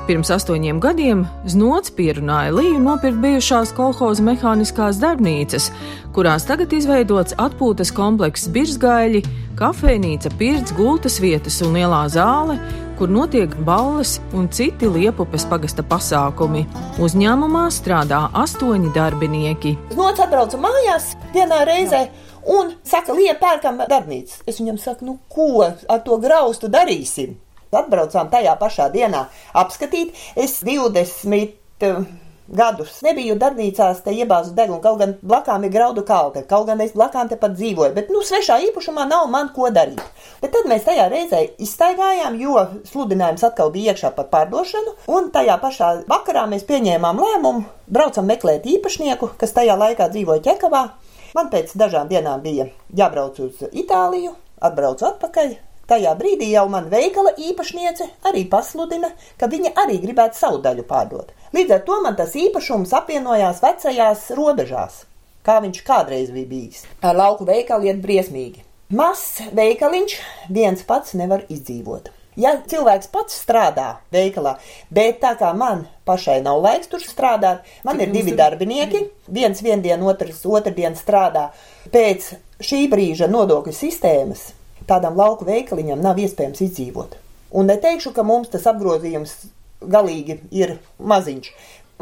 Pirms 0.09 0.27
astoņiem 0.35 0.83
gadiem 0.83 1.23
Znots 1.47 1.95
pierunāja 1.95 2.51
Līju 2.51 2.83
nopirkt 2.83 3.21
bijušās 3.23 3.71
kolhoza 3.77 4.27
mehāniskās 4.27 4.99
darbnīcas, 4.99 5.69
kurās 6.11 6.43
tagad 6.51 6.75
izveidots 6.75 7.39
atpūtas 7.39 7.95
komplekss 7.95 8.51
Birzgaļi, 8.51 9.23
kafejnīca, 9.55 10.35
pirts, 10.35 10.75
gultas 10.75 11.21
vietas 11.23 11.63
un 11.63 11.77
lielā 11.79 12.03
zāle, 12.11 12.59
kur 12.97 13.09
notiek 13.09 13.53
balles 13.65 14.17
un 14.37 14.47
citi 14.53 14.87
liepupes 14.89 15.45
pagasta 15.49 15.83
pasākumi. 15.85 16.63
Uzņēmumā 17.03 17.63
strādā 17.73 18.25
astoņi 18.43 18.91
darbinieki. 18.95 19.73
Znots 19.93 20.23
atbrauca 20.23 20.59
mājās 20.61 21.13
vienā 21.33 21.63
reizē. 21.69 22.05
Un 22.53 22.73
saka, 22.83 23.15
liepa, 23.15 23.39
pērkam 23.45 23.79
darbnīcu. 23.89 24.43
Es 24.47 24.59
viņam 24.59 24.77
saku, 24.81 25.07
nu, 25.07 25.17
ko 25.31 25.63
ar 25.63 26.03
to 26.05 26.19
graustu 26.23 26.69
darīsim? 26.71 27.37
Atbraucām 27.73 28.29
tajā 28.29 28.53
pašā 28.59 28.89
dienā 28.93 29.25
apskatīt. 29.57 30.13
Es 30.37 30.59
20 30.61 31.55
uh, 31.87 32.03
gadus 32.47 32.99
nebiju 33.05 33.35
darbnīcās, 33.39 34.01
te 34.05 34.13
iebāzu 34.13 34.53
degunu, 34.57 34.81
kaut 34.83 34.99
gan 34.99 35.15
blakām 35.21 35.63
ir 35.63 35.73
graudu 35.73 36.03
kalde, 36.07 36.43
kaut 36.49 36.67
gan 36.67 36.81
es 36.83 36.93
blakām 36.97 37.29
te 37.29 37.37
pat 37.39 37.55
dzīvoju, 37.55 37.93
bet, 37.95 38.11
nu, 38.13 38.21
svešā 38.25 38.59
īpašumā 38.69 39.05
nav 39.09 39.29
man 39.31 39.51
ko 39.55 39.69
darīt. 39.73 40.01
Bet 40.41 40.53
tad 40.55 40.67
mēs 40.69 40.85
tajā 40.87 41.07
reizē 41.13 41.41
izstaigājām, 41.63 42.37
jo 42.41 42.67
sludinājums 42.89 43.45
atkal 43.47 43.71
bija 43.73 43.93
iekšā 43.93 44.13
par 44.17 44.29
pārdošanu, 44.33 44.95
un 45.15 45.31
tajā 45.35 45.57
pašā 45.63 45.91
vakarā 46.11 46.45
mēs 46.51 46.67
pieņēmām 46.69 47.21
lēmumu, 47.25 47.65
braucam 47.87 48.27
meklēt 48.29 48.67
īpašnieku, 48.77 49.33
kas 49.39 49.55
tajā 49.55 49.77
laikā 49.79 50.09
dzīvoja 50.13 50.43
Ķekavā. 50.49 50.87
Man 51.33 51.49
pēc 51.49 51.73
dažām 51.79 52.09
dienām 52.11 52.43
bija 52.43 52.69
jābrauc 52.93 53.39
uz 53.41 53.63
Itāliju, 53.71 54.35
atbraucu 54.61 55.07
atpakaļ, 55.09 55.55
Tajā 55.83 56.13
brīdī 56.15 56.47
jau 56.53 56.63
man 56.71 56.85
veikala 56.87 57.33
īpašniece 57.35 58.05
arī 58.29 58.45
pasludina, 58.47 59.09
ka 59.35 59.49
viņa 59.51 59.73
arī 59.83 59.97
gribētu 59.99 60.39
savu 60.39 60.61
daļu 60.63 60.85
pārdot. 60.87 61.33
Līdz 61.53 61.73
ar 61.75 61.81
to 61.85 61.99
man 62.01 62.15
tas 62.17 62.31
īpašums 62.33 62.95
apvienojās 62.97 63.59
vecajās 63.61 64.23
robežās, 64.33 65.03
kā 65.45 65.59
viņš 65.61 65.83
kādreiz 65.85 66.31
bija 66.33 66.49
bijis. 66.49 66.79
Ar 67.05 67.13
lauku 67.13 67.45
veikalu 67.45 67.91
iet 67.91 68.01
briesmīgi. 68.01 68.63
Mazs 68.93 69.43
veikaliņš 69.53 70.15
viens 70.49 70.81
pats 70.89 71.13
nevar 71.19 71.45
izdzīvot. 71.53 72.09
Ja 72.41 72.55
cilvēks 72.57 73.11
pats 73.13 73.37
strādā 73.43 73.99
veikalā, 74.13 74.55
bet 74.89 75.21
tā 75.21 75.35
kā 75.37 75.53
man 75.53 75.85
pašai 76.09 76.39
nav 76.41 76.63
laiks 76.65 76.89
tur 76.89 77.05
strādāt, 77.05 77.61
man 77.85 78.01
ir 78.01 78.09
divi 78.09 78.33
darbinieki, 78.33 79.05
viens 79.29 79.61
viendien, 79.61 80.01
otrs 80.01 80.41
otrdien 80.49 80.97
strādā. 80.97 81.51
Pēc 81.93 82.33
šī 82.65 82.87
brīža 82.89 83.29
nodokļu 83.29 83.77
sistēmas 83.77 84.49
tādam 84.89 85.21
lauku 85.21 85.45
veikaliņam 85.45 86.01
nav 86.01 86.17
iespējams 86.17 86.65
izdzīvot. 86.65 87.19
Un 87.53 87.69
neteikšu, 87.69 88.17
ka 88.17 88.25
mums 88.25 88.49
tas 88.49 88.65
apgrozījums 88.65 89.43
galīgi 89.89 90.39
ir 90.55 90.77
maziņš. 90.99 91.49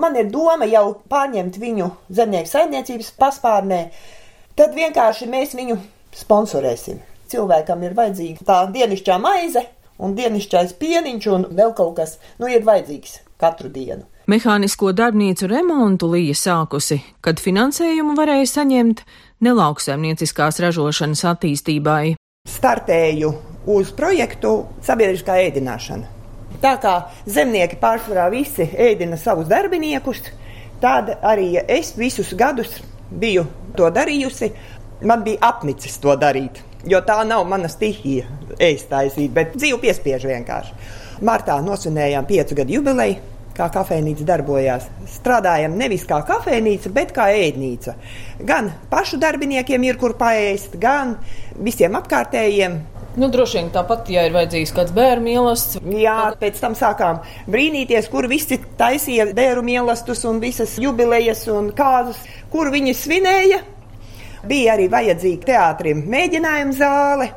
Man 0.01 0.15
ir 0.17 0.29
doma 0.33 0.65
jau 0.69 0.85
pārņemt 1.11 1.59
viņu 1.61 1.89
zemnieku 2.09 2.49
saimniecības 2.49 3.11
paspārnē, 3.19 3.81
tad 4.57 4.75
vienkārši 4.77 5.27
mēs 5.29 5.55
viņu 5.57 5.77
sponsorēsim. 6.15 7.01
Cilvēkam 7.31 7.83
ir 7.87 7.95
vajadzīga 7.97 8.47
tā 8.47 8.61
dienišķā 8.71 9.17
maize 9.21 9.65
un 10.01 10.15
dienišķais 10.17 10.73
pieniņš 10.79 11.27
un 11.35 11.45
vēl 11.57 11.75
kaut 11.77 11.93
kas, 11.99 12.17
nu, 12.39 12.49
ir 12.49 12.65
vajadzīgs 12.67 13.19
katru 13.41 13.69
dienu. 13.73 14.07
Mehānisko 14.31 14.93
darbnīcu 14.95 15.49
remontu 15.49 16.11
Līja 16.13 16.37
sākusi, 16.37 17.01
kad 17.25 17.41
finansējumu 17.41 18.15
varēja 18.17 18.49
saņemt 18.55 19.03
nelauksaimnieciskās 19.43 20.61
ražošanas 20.63 21.25
attīstībai 21.33 22.15
startēju 22.49 23.31
uz 23.69 23.91
projektu 23.93 24.55
sabiedriskā 24.85 25.37
ēdināšana. 25.47 26.20
Tā 26.61 26.75
kā 26.77 26.95
zemnieki 27.25 27.79
pārsvarā 27.81 28.27
visi 28.29 28.67
ēdina 28.77 29.17
savus 29.17 29.47
darbiniekus, 29.49 30.21
tad 30.81 31.09
arī 31.25 31.55
es 31.65 31.95
visus 31.97 32.35
gadus 32.37 32.75
biju 33.09 33.47
to 33.77 33.89
darījusi. 33.93 34.51
Man 35.09 35.23
bija 35.25 35.41
apnicis 35.47 35.97
to 35.97 36.13
darīt, 36.21 36.61
jo 36.85 37.01
tā 37.01 37.17
nav 37.25 37.47
mana 37.49 37.69
stihija, 37.71 38.27
ēst 38.61 38.91
taisīt, 38.91 39.33
bet 39.33 39.57
dzīve 39.57 39.81
piespiež 39.81 40.27
vienkārši. 40.29 40.77
Martā 41.25 41.57
nosvinējām 41.65 42.29
piecu 42.29 42.57
gadu 42.61 42.77
jubileju 42.77 43.31
kā 43.57 43.67
kafejnīca 43.73 44.25
darbojās. 44.27 44.87
Strādājam 45.11 45.75
nevis 45.77 46.05
kā 46.09 46.21
kafejnīca, 46.27 46.91
bet 46.93 47.11
kā 47.15 47.27
ēdnīca. 47.35 47.95
Gan 48.47 48.71
pašu 48.91 49.19
darbiniekiem 49.21 49.83
ir 49.89 49.99
kur 50.01 50.15
paēst, 50.19 50.77
gan 50.81 51.17
visiem 51.57 51.97
apkārtējiem. 51.99 52.79
Nu, 53.11 53.27
droši 53.27 53.57
vien 53.57 53.69
tāpat, 53.75 54.07
ja 54.13 54.21
ir 54.23 54.31
vajadzīgs 54.31 54.71
kāds 54.71 54.93
bērnu 54.95 55.25
mīlestības. 55.25 55.97
Jā, 55.99 56.15
pēc 56.39 56.61
tam 56.63 56.77
sākām 56.79 57.19
brīnīties, 57.51 58.07
kur 58.11 58.29
visi 58.31 58.55
taisīja 58.79 59.27
bērnu 59.35 59.65
mīlestus 59.67 60.23
un 60.29 60.39
visas 60.39 60.77
jubilejas 60.79 61.43
un 61.51 61.73
kāzus, 61.75 62.21
kur 62.53 62.71
viņi 62.71 62.95
svinēja. 62.95 63.59
Bija 64.47 64.77
arī 64.77 64.87
vajadzīga 64.93 65.49
teātrim 65.51 66.05
mēģinājuma 66.07 66.77
zāle. 66.79 67.29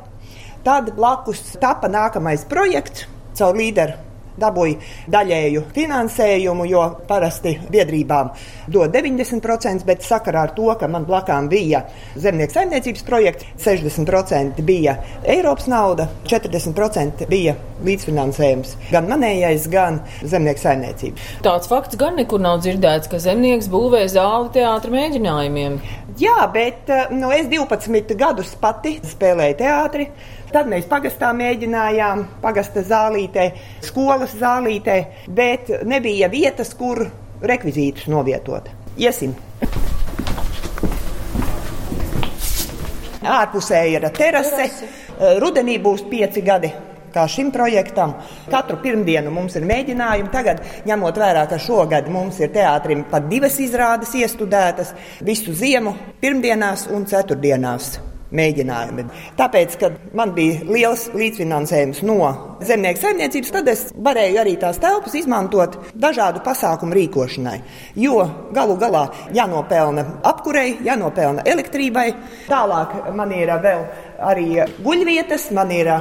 Tad 0.65 0.95
blakus 0.95 1.43
tapa 1.61 1.91
nākamais 1.91 2.47
projekts 2.49 3.05
caur 3.35 3.59
līderu 3.59 4.14
dabūja 4.39 4.79
daļēju 5.11 5.63
finansējumu, 5.75 6.67
jo 6.69 6.83
parasti 7.07 7.55
biedrībām 7.71 8.31
dod 8.71 8.93
90%, 8.95 9.85
bet 9.87 10.05
sakarā 10.05 10.45
ar 10.47 10.55
to, 10.57 10.67
ka 10.79 10.89
man 10.91 11.05
blakām 11.07 11.49
bija 11.51 11.85
zemnieku 12.15 12.55
saimniecības 12.55 13.05
projekts, 13.07 13.47
60% 13.65 14.61
bija 14.65 14.97
Eiropas 15.23 15.69
nauda, 15.71 16.07
40% 16.27 17.27
bija 17.29 17.55
līdzfinansējums. 17.85 18.75
Gan 18.91 19.09
manējais, 19.11 19.67
gan 19.71 19.99
zemnieku 20.23 20.63
saimniecība. 20.63 21.29
Tāds 21.45 21.69
fakts 21.71 21.99
gan 21.99 22.17
nekur 22.19 22.41
nav 22.43 22.61
dzirdēts, 22.63 23.09
ka 23.11 23.19
zemnieks 23.21 23.69
būvē 23.71 24.05
zāli 24.11 24.53
teātra 24.55 24.93
mēģinājumiem. 24.93 25.79
Jā, 26.19 26.37
bet 26.47 26.87
nu, 27.11 27.27
es 27.35 27.49
12 27.51 28.15
gadus 28.15 28.53
pati 28.61 28.95
spēlēju 29.03 29.59
teātri. 29.59 30.09
Tad 30.55 30.69
mēs 30.71 30.85
pagastā 30.87 31.33
mēģinājām, 31.35 32.21
pagasta 32.39 32.79
zālītē, 32.87 33.49
skolas 33.83 34.37
zālītē, 34.39 34.93
bet 35.35 35.67
nebija 35.83 36.29
vietas, 36.31 36.71
kur 36.79 37.01
rekvizītus 37.43 38.05
novietot. 38.07 38.69
Iesim! 38.95 39.33
Ārpusē 43.35 43.83
ir 43.91 44.07
terase. 44.15 44.69
Rudenī 45.43 45.75
būs 45.83 46.07
pieci 46.07 46.45
gadi 46.45 46.71
kā 47.11 47.27
šim 47.27 47.51
projektam. 47.51 48.15
Katru 48.47 48.79
pirmdienu 48.79 49.35
mums 49.35 49.59
ir 49.59 49.67
mēģinājumi. 49.67 50.31
Tagad, 50.31 50.63
ņemot 50.87 51.19
vērā, 51.19 51.45
ka 51.51 51.59
šogad 51.59 52.07
mums 52.07 52.39
ir 52.39 52.55
teātrim 52.55 53.03
pat 53.11 53.27
divas 53.27 53.59
izrādes 53.59 54.15
iestudētas 54.23 54.95
visu 55.19 55.51
ziemu, 55.51 55.97
pirmdienās 56.23 56.87
un 56.95 57.07
ceturtdienās 57.11 57.97
mēģinājumi. 58.35 59.05
Tāpēc, 59.37 59.77
kad 59.81 59.97
man 60.17 60.33
bija 60.35 60.63
liels 60.67 61.07
līdzfinansējums 61.15 62.01
no 62.07 62.17
zemnieku 62.65 63.01
saimniecības, 63.01 63.53
tad 63.53 63.69
es 63.71 63.83
varēju 64.07 64.41
arī 64.41 64.55
tās 64.61 64.79
telpas 64.81 65.15
izmantot 65.17 65.77
dažādu 65.93 66.41
pasākumu 66.45 66.97
rīkošanai. 66.97 67.57
Jo 68.01 68.23
galu 68.55 68.77
galā 68.81 69.05
jānopelna 69.35 70.07
apkurei, 70.25 70.77
jānopelna 70.85 71.45
elektrībai. 71.45 72.07
Tālāk 72.49 72.97
man 73.15 73.33
ir 73.35 73.53
vēl 73.63 73.85
arī 74.31 74.49
guļvietas, 74.81 75.51
man 75.55 75.73
ir 75.75 75.91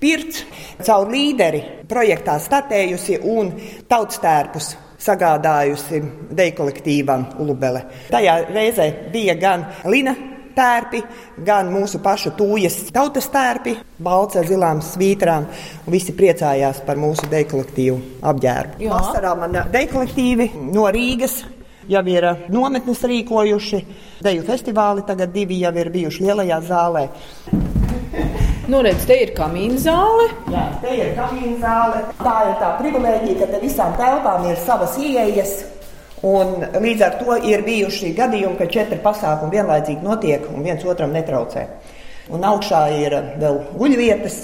pirts 0.00 0.44
caur 0.84 1.08
līderi 1.10 1.62
projektā 1.88 2.36
statējusi 2.42 3.20
un 3.32 3.54
tautstērpus 3.88 4.74
sagādājusi 5.06 6.00
deju 6.36 6.54
kolektīvam 6.56 7.26
Ulubele. 7.42 7.84
Tajā 8.10 8.38
reizē 8.48 8.88
bija 9.12 9.36
gan 9.40 9.66
Lina 9.84 10.14
tērpi, 10.56 11.02
gan 11.46 11.68
mūsu 11.72 12.00
pašu 12.04 12.32
tūjas 12.38 12.78
tautas 12.94 13.28
tērpi, 13.32 13.76
balts 14.02 14.38
ar 14.40 14.48
zilām 14.48 14.80
svītrām. 14.84 15.48
Visi 15.92 16.14
priecājās 16.16 16.82
par 16.86 17.00
mūsu 17.00 17.28
dekolektīvu 17.32 18.00
apģērbu. 18.26 18.88
Vasarā 18.90 19.36
man 19.38 19.60
dekolektīvi 19.72 20.50
no 20.72 20.88
Rīgas 20.92 21.42
jau 21.88 22.02
ir 22.10 22.26
nometnes 22.52 23.04
rīkojuši. 23.06 23.82
Deju 24.26 24.44
festivāli 24.46 25.04
tagad 25.06 25.32
divi 25.34 25.60
jau 25.62 25.72
ir 25.78 25.92
bijuši 25.94 26.26
lielajā 26.26 26.60
zālē. 26.66 27.06
Nu, 28.66 28.80
redz, 28.82 29.04
te 29.06 29.14
ir 29.22 29.30
kamīna 29.36 29.78
zāle. 29.78 30.26
Jā, 30.50 30.64
te 30.82 30.90
ir 30.96 31.12
kamīna 31.14 31.60
zāle. 31.62 32.00
Tā 32.18 32.34
ir 32.48 32.56
tā 32.58 32.72
privilēģija, 32.80 33.38
ka 33.38 33.50
te 33.52 33.60
visām 33.62 33.94
telpām 34.00 34.48
ir 34.50 34.58
savas 34.64 34.96
ieejas. 34.98 35.52
Un 36.24 36.62
līdz 36.80 37.02
ar 37.04 37.18
to 37.20 37.36
ir 37.44 37.64
bijuši 37.66 38.14
gadījumi, 38.16 38.56
ka 38.56 38.68
četri 38.72 38.96
pasākumi 39.04 39.58
vienlaicīgi 39.58 40.04
notiek 40.04 40.46
un 40.48 40.64
viens 40.64 40.84
otram 40.88 41.12
netraucē. 41.12 41.66
Un 42.32 42.46
augšā 42.48 42.80
ir 42.96 43.14
vēl 43.42 43.60
guļvietas, 43.76 44.38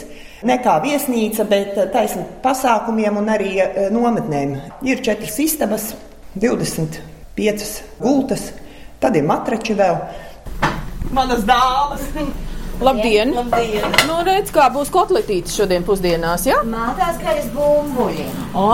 ne 0.46 0.58
kā 0.62 0.76
viesnīca, 0.84 1.46
bet 1.48 1.80
taisnība 1.94 2.38
pasākumiem 2.44 3.16
un 3.22 3.32
arī 3.32 3.56
eh, 3.64 3.88
nometnēm. 3.94 4.54
Ir 4.84 5.02
četras 5.02 5.40
istabas, 5.42 5.90
25 6.36 7.82
gultas, 8.02 8.50
tad 9.00 9.16
ir 9.16 9.26
matrači 9.26 9.76
vēl. 9.78 10.00
Manas 11.12 11.44
dāmas! 11.48 12.51
Labdien! 12.82 13.30
Labdien! 13.36 13.84
Nu, 14.08 14.16
redz, 14.26 14.50
kā 14.54 14.66
būs 14.74 14.90
kotletītes 14.92 15.54
šodien 15.56 15.84
pusdienās, 15.86 16.44
ja? 16.48 16.58
Mātās, 16.66 17.18
ka 17.22 17.34
es 17.38 17.46
bumbuļi. 17.54 18.24
Ā, 18.58 18.68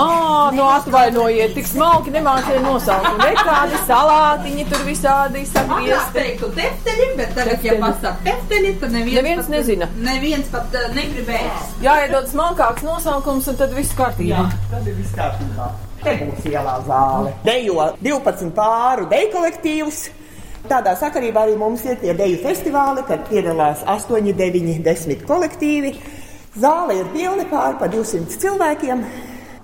nu 0.56 0.64
atvainojiet, 0.66 1.52
tik 1.56 1.68
smalki 1.68 2.12
nemācīja 2.14 2.62
nosaukt. 2.64 3.10
Nekādi 3.20 3.80
salātiņi 3.88 4.66
tur 4.72 4.84
visādi 4.88 5.42
Es 5.44 5.52
sagriezti. 5.54 6.14
teiktu 6.16 6.50
tefteļi, 6.56 7.08
bet 7.20 7.34
tagad, 7.36 7.66
ja 7.68 7.76
pasaka 7.82 8.14
tefteļi, 8.26 8.72
tad 8.80 8.96
neviens, 8.96 9.18
Neviens 9.20 9.42
pat, 9.44 9.52
nezina. 9.56 9.90
Neviens 10.08 10.50
pat 10.52 10.78
uh, 10.80 10.88
negribēs. 10.96 11.68
Jāiedod 11.84 12.30
smalkāks 12.32 12.86
nosaukums, 12.86 13.48
un 13.52 13.60
tad 13.60 13.74
viss 13.76 13.92
kārtībā. 13.98 14.46
Tad 14.72 14.86
ir 14.88 14.96
viss 14.98 15.14
kārtībā. 15.18 15.68
Te 16.02 16.14
būs 16.24 16.44
ielā 16.46 16.76
zāle. 16.86 17.32
Dejo 17.44 17.90
12 18.06 18.52
pāru 18.56 19.08
deju 19.10 19.32
kolektīvus. 19.34 20.04
Tādā 20.68 20.92
sakarībā 21.00 21.46
arī 21.46 21.54
mums 21.56 21.80
ir 21.88 21.96
tie 21.96 22.12
deju 22.12 22.42
festivāli, 22.42 23.00
kad 23.08 23.22
piedalās 23.30 23.80
8, 23.88 24.20
9, 24.36 24.82
10 24.84 25.22
kolektīvi. 25.24 25.94
Zāle 26.60 26.98
ir 26.98 27.08
pilna 27.14 27.46
pār 27.48 27.78
pa 27.80 27.88
200 27.88 28.36
cilvēkiem. 28.42 29.04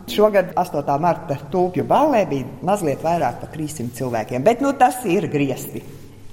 Šogad 0.08 0.54
8. 0.56 0.94
marta 1.00 1.36
tūpju 1.52 1.84
ballē 1.88 2.22
bija 2.30 2.48
mazliet 2.64 3.04
vairāk 3.04 3.42
par 3.42 3.52
300 3.52 3.92
cilvēkiem, 3.98 4.44
bet 4.48 4.64
nu, 4.64 4.72
tas 4.80 5.02
ir 5.04 5.28
griezti. 5.28 5.84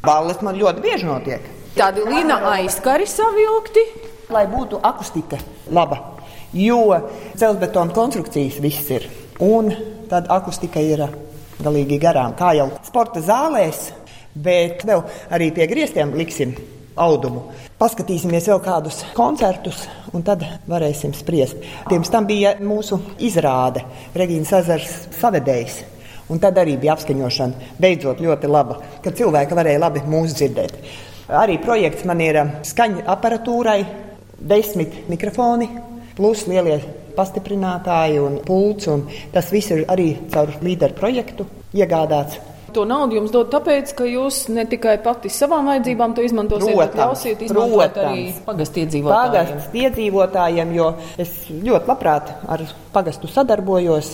Balles 0.08 0.40
man 0.42 0.56
ļoti 0.56 0.84
bieži 0.86 1.10
notiek. 1.10 1.52
Tādi 1.76 2.08
līna 2.08 2.40
aizkari 2.56 3.08
savilkti. 3.08 3.86
lai 4.32 4.46
būtu 4.48 4.80
akustika 4.84 5.38
laba. 5.68 5.98
Jo 6.54 7.10
celtbetona 7.36 7.92
konstrukcijas 7.92 8.60
viss 8.64 8.90
ir. 8.92 9.08
Un 9.44 9.72
tad 10.08 10.32
akustika 10.32 10.80
ir 10.80 11.04
galīgi 11.60 12.00
garām, 12.00 12.36
kā 12.40 12.54
jau 12.56 12.70
sporta 12.88 13.20
zālēs, 13.20 13.92
bet 14.36 14.86
vēl 14.88 15.04
arī 15.34 15.52
pie 15.56 15.68
griestiem 15.72 16.14
liksim 16.18 16.56
audumu. 17.00 17.48
Paskatīsimies 17.80 18.50
vēl 18.52 18.60
kādus 18.64 19.02
koncertus, 19.18 19.86
un 20.14 20.26
tad 20.28 20.44
varēsim 20.70 21.16
spriest. 21.18 21.62
Pirms 21.90 22.12
tam 22.14 22.28
bija 22.30 22.56
mūsu 22.62 23.00
izrāde 23.20 23.86
Regīnas 24.18 24.54
ezers 24.60 24.92
savedējs. 25.20 25.82
Un 26.32 26.40
tad 26.40 26.56
arī 26.62 26.78
bija 26.80 26.94
apskaņošana, 26.96 27.72
beidzot 27.82 28.22
ļoti 28.24 28.48
laba, 28.48 28.78
kad 29.04 29.18
cilvēki 29.18 29.58
varēja 29.58 29.82
labi 29.84 30.04
mūsu 30.08 30.38
dzirdēt. 30.38 30.78
Arī 31.32 31.58
projekts 31.64 32.06
man 32.08 32.22
ir 32.24 32.40
um, 32.40 32.54
skaņa 32.68 33.04
aparatūrai, 33.12 33.80
desmit 34.52 35.10
mikrofoni, 35.12 35.68
plus 36.16 36.46
lielie 36.48 36.78
pastiprinātāji 37.16 38.22
un 38.24 38.40
pults. 38.46 38.88
Un 38.92 39.06
tas 39.34 39.52
viss 39.52 39.72
ir 39.74 39.86
arī 39.92 40.14
caur 40.32 40.54
līderu 40.64 40.98
projektu 40.98 41.48
iegādāts. 41.76 42.40
To 42.72 42.86
naudu 42.88 43.18
jums 43.18 43.32
dod 43.34 43.50
tāpēc, 43.52 43.92
ka 43.98 44.06
jūs 44.08 44.46
ne 44.56 44.64
tikai 44.70 44.96
pati 45.04 45.30
savām 45.34 45.68
vajadzībām 45.68 46.14
to 46.16 46.24
izmantosiet, 46.24 46.72
bet 46.72 46.94
Protams, 46.94 47.02
ļausiet 47.04 47.46
izmantot 47.48 47.98
arī 48.00 48.24
protams. 48.24 48.42
pagastu 48.48 48.84
iedzīvotājiem. 48.84 49.32
Pagasts 49.32 49.80
iedzīvotājiem, 49.82 50.74
jo 50.78 50.90
es 51.20 51.34
ļoti 51.52 51.92
labprāt 51.92 52.32
ar 52.48 52.66
pagastu 52.96 53.28
sadarbojos. 53.32 54.14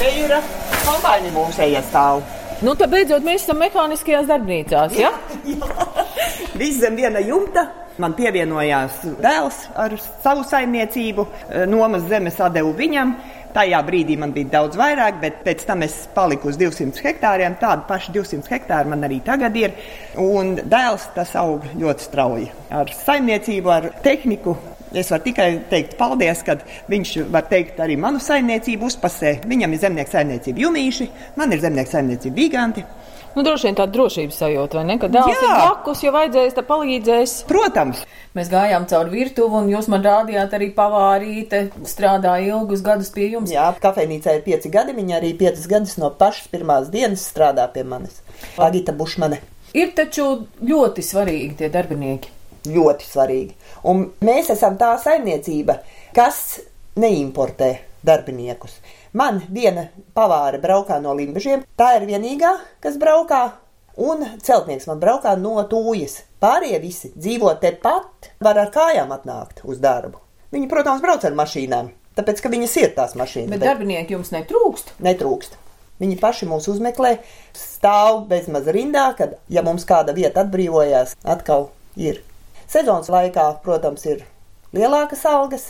Te 0.00 0.10
ir 0.20 0.36
kompaini 0.84 1.32
mūsēja 1.32 1.84
stāv. 1.88 2.20
Nu, 2.64 2.74
tad 2.78 2.92
beidzot 2.92 3.24
mēs 3.26 3.42
esam 3.44 3.58
mehāniskajās 3.60 4.28
darbnīcās, 4.30 4.98
ja? 5.00 5.10
Viss 6.60 6.80
zem 6.80 6.96
viena 7.00 7.24
jumta. 7.24 7.66
Man 8.02 8.10
pievienojās 8.18 9.04
dēls 9.22 9.58
ar 9.78 9.92
savu 10.24 10.42
saimniecību, 10.50 11.26
nomas 11.70 12.02
zemes 12.10 12.40
devu 12.50 12.72
viņam. 12.74 13.12
Tajā 13.54 13.78
brīdī 13.86 14.16
man 14.18 14.32
bija 14.34 14.50
daudz 14.56 14.74
vairāk, 14.74 15.20
bet 15.22 15.36
pēc 15.46 15.60
tam 15.68 15.84
es 15.86 15.94
paliku 16.14 16.48
uz 16.50 16.56
200 16.58 17.04
hektāriem. 17.04 17.54
Tādi 17.60 17.86
paši 17.86 18.14
200 18.16 18.50
hektāri 18.50 18.90
man 18.90 19.06
arī 19.06 19.20
tagad 19.22 19.54
ir. 19.60 19.76
Un 20.18 20.56
dēls 20.58 21.06
tas 21.14 21.36
aug 21.38 21.62
ļoti 21.78 22.08
strauji. 22.08 22.48
Ar 22.74 22.90
saimniecību, 23.04 23.70
ar 23.70 23.88
tehniku. 24.02 24.56
Es 24.94 25.10
varu 25.10 25.26
tikai 25.28 25.48
teikt 25.70 25.94
paldies, 25.98 26.42
ka 26.46 26.58
viņš 26.90 27.14
var 27.34 27.46
teikt 27.50 27.78
arī 27.82 27.94
manu 27.98 28.18
saimniecību 28.22 28.90
uzpasē. 28.90 29.36
Viņam 29.46 29.74
ir 29.74 29.82
zemnieks 29.86 30.14
saimniecība 30.14 30.66
Junīši, 30.66 31.08
man 31.38 31.54
ir 31.54 31.62
zemnieks 31.62 31.94
saimniecība 31.94 32.42
Viganti. 32.42 32.84
Nu, 33.34 33.42
droši 33.42 33.68
vien 33.68 33.78
tāda 33.78 33.94
drošības 33.96 34.36
sajūta, 34.44 34.78
vai 34.78 34.84
ne? 34.92 34.98
Ka 35.02 35.10
dēls 35.10 35.32
ir 35.34 35.48
blakus, 35.50 36.04
ja 36.06 36.12
vajadzēs, 36.14 36.54
tad 36.54 36.68
palīdzēs. 36.68 37.40
Protams, 37.50 38.04
Mēs 38.34 38.48
gājām 38.50 38.82
cauri 38.90 39.12
virtuvi, 39.12 39.54
un 39.60 39.68
jūs 39.70 39.86
man 39.92 40.02
rādījāt 40.02 40.56
arī 40.56 40.66
pavārīte, 40.74 41.60
strādāja 41.86 42.48
ilgus 42.56 42.80
gadus 42.82 43.12
pie 43.14 43.28
jums. 43.30 43.52
Jā, 43.54 43.68
kafejnīcā 43.78 44.34
ir 44.34 44.42
pieci 44.42 44.72
gadi. 44.74 44.90
Viņa 44.96 45.20
arī 45.20 45.30
piecas 45.38 45.68
gadus 45.70 45.94
no 46.02 46.10
pašas 46.18 46.48
pirmās 46.50 46.88
dienas 46.90 47.22
strādā 47.30 47.68
pie 47.70 47.84
manis. 47.86 48.18
Agita 48.58 48.90
Bušmane. 48.98 49.38
Ir 49.78 49.94
taču 49.94 50.26
ļoti 50.66 51.06
svarīgi 51.06 51.54
tie 51.62 51.70
darbinieki. 51.70 52.34
Ļoti 52.74 53.06
svarīgi. 53.06 53.54
Un 53.86 54.08
mēs 54.26 54.50
esam 54.50 54.80
tā 54.82 54.96
saimniecība, 54.98 55.78
kas 56.18 56.42
neimportē 56.98 57.70
darbiniekus. 58.04 58.78
Man 59.16 59.40
viena 59.52 59.88
pavāra 60.16 60.60
braukā 60.62 61.00
no 61.02 61.14
Limbažiem, 61.16 61.64
tā 61.78 61.94
ir 61.98 62.06
vienīgā, 62.08 62.52
kas 62.84 62.98
braukā, 63.00 63.42
un 63.96 64.24
celtnieks 64.44 64.88
man 64.90 65.00
braukā 65.02 65.34
no 65.40 65.56
Tūjas. 65.70 66.20
Pārējie 66.44 66.80
visi 66.82 67.12
dzīvo 67.16 67.54
tepat, 67.62 68.30
var 68.44 68.60
ar 68.60 68.72
kājām 68.74 69.14
atnākt 69.16 69.64
uz 69.64 69.80
darbu. 69.82 70.20
Viņi, 70.54 70.70
protams, 70.70 71.02
brauc 71.02 71.24
ar 71.24 71.34
mašīnām, 71.34 71.90
tāpēc, 72.18 72.42
ka 72.44 72.52
viņas 72.52 72.78
ir 72.82 72.96
tās 72.98 73.16
mašīnas. 73.18 73.54
Bet 73.54 73.64
darbinieki 73.64 74.14
jums 74.14 74.30
netrūkst. 74.34 74.96
netrūkst. 75.02 75.56
Viņi 76.02 76.18
paši 76.18 76.46
mūs 76.50 76.66
uzmeklē, 76.72 77.16
stāv 77.54 78.24
bezmaz 78.30 78.66
rindā, 78.74 79.06
kad, 79.18 79.36
ja 79.48 79.62
mums 79.66 79.86
kāda 79.86 80.14
vieta 80.14 80.42
atbrīvojās, 80.42 81.14
atkal 81.22 81.68
ir. 81.94 82.18
Sezonas 82.70 83.10
laikā, 83.12 83.46
protams, 83.62 84.02
ir 84.10 84.24
lielākas 84.74 85.22
algas, 85.30 85.68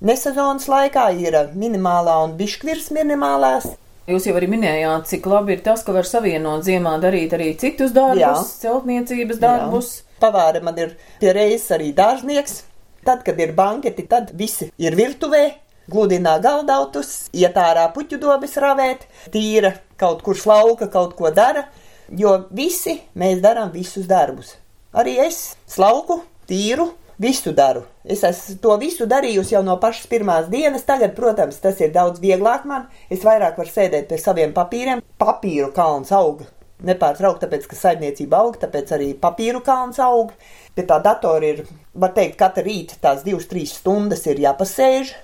nesezonas 0.00 0.66
laikā 0.70 1.08
ir 1.20 1.36
minimālā 1.54 2.18
un 2.24 2.36
biškvirs 2.38 2.90
minimālās. 2.94 3.70
Jūs 4.04 4.26
jau 4.28 4.34
arī 4.36 4.50
minējāt, 4.52 5.06
cik 5.08 5.26
labi 5.32 5.54
ir 5.54 5.62
tas, 5.64 5.80
ka 5.84 5.94
var 5.96 6.04
savienot 6.04 6.64
ziemā 6.66 6.98
darīt 7.00 7.32
arī 7.32 7.54
citus 7.56 7.94
darbus, 7.96 8.20
Jā. 8.20 8.34
celtniecības 8.66 9.40
darbus. 9.40 9.92
Pavāra 10.20 10.60
man 10.64 10.76
ir 10.80 10.92
pie 11.20 11.32
reizes 11.32 11.70
arī 11.72 11.88
dārznieks. 11.96 12.62
Tad, 13.04 13.22
kad 13.24 13.40
ir 13.40 13.54
banketi, 13.56 14.04
tad 14.08 14.32
visi 14.36 14.70
ir 14.80 14.96
virtuvē. 14.96 15.44
Gludinā 15.88 16.38
galdautus, 16.40 17.28
iet 17.36 17.56
ārā 17.60 17.90
puķu 17.92 18.16
dobes 18.20 18.54
ravēt, 18.60 19.02
tīra 19.32 19.74
kaut 20.00 20.22
kur 20.24 20.36
slauka, 20.40 20.88
kaut 20.88 21.12
ko 21.18 21.28
dara, 21.28 21.66
jo 22.08 22.32
visi 22.56 23.02
mēs 23.20 23.42
darām 23.44 23.72
visus 23.72 24.08
darbus. 24.08 24.54
Arī 24.96 25.18
es 25.26 25.56
slauku, 25.68 26.22
tīru, 26.48 26.90
visu 27.20 27.52
daru. 27.56 27.84
Es 28.04 28.24
esmu 28.26 28.58
to 28.62 28.76
visu 28.80 29.06
darījusi 29.10 29.54
jau 29.56 29.62
no 29.66 29.76
pašas 29.82 30.08
pirmās 30.10 30.50
dienas. 30.52 30.86
Tagad, 30.88 31.14
protams, 31.16 31.60
tas 31.62 31.80
ir 31.80 31.94
daudz 31.94 32.22
vieglāk 32.22 32.66
man. 32.68 32.88
Es 33.10 33.24
vairāk 33.26 33.58
varu 33.60 33.70
sēdēt 33.70 34.10
pie 34.10 34.20
saviem 34.20 34.54
papīriem. 34.56 35.02
Papīru 35.20 35.70
kalns 35.74 36.12
aug 36.12 36.44
nepārtraukti, 36.84 37.46
tāpēc, 37.46 37.68
ka 37.70 37.78
saimniecība 37.78 38.40
aug, 38.42 38.58
tāpēc 38.60 38.90
arī 38.96 39.12
papīru 39.18 39.62
kalns 39.64 40.00
aug. 40.02 40.32
Pie 40.74 40.86
tā 40.88 40.98
datora 41.02 41.52
ir, 41.52 41.62
var 41.94 42.14
teikt, 42.16 42.38
katra 42.40 42.64
rīta 42.66 42.98
tās 43.00 43.22
divas, 43.26 43.48
trīs 43.50 43.76
stundas 43.78 44.26
ir 44.28 44.42
jāpasēž. 44.42 45.14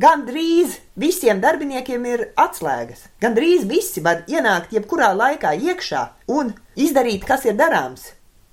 Gan 0.00 0.22
drīz 0.22 0.76
visiem 1.02 1.40
darbiniekiem 1.42 2.04
ir 2.06 2.20
atslēgas. 2.38 3.08
Gan 3.22 3.34
drīz 3.34 3.64
visi 3.66 4.02
var 4.04 4.22
ienākt 4.30 4.74
jebkurā 4.76 5.10
laikā 5.18 5.56
iekšā 5.58 6.04
un 6.30 6.52
izdarīt, 6.78 7.26
kas 7.26 7.48
ir 7.50 7.58
darāms. 7.58 8.12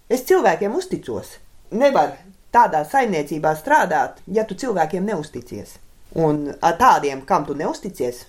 Es 0.10 0.26
cilvēkiem 0.26 0.74
uzticos. 0.74 1.36
Nevar 1.78 2.16
tādā 2.54 2.84
saimniecībā 2.88 3.54
strādāt, 3.60 4.22
ja 4.28 4.46
tu 4.48 4.56
cilvēkiem 4.56 5.06
neusticies. 5.08 5.78
Un 6.16 6.48
ar 6.62 6.78
tādiem, 6.80 7.26
kam 7.28 7.46
tu 7.46 7.56
neusticies, 7.58 8.24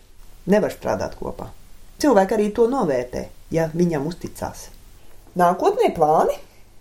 nevar 0.47 0.75
strādāt 0.75 1.15
kopā. 1.21 1.49
Cilvēki 2.03 2.37
arī 2.37 2.51
to 2.55 2.67
novērtē, 2.71 3.29
ja 3.55 3.71
viņam 3.75 4.07
uzticās. 4.11 4.69
Nākotnē 5.39 5.93
plāni 5.95 6.37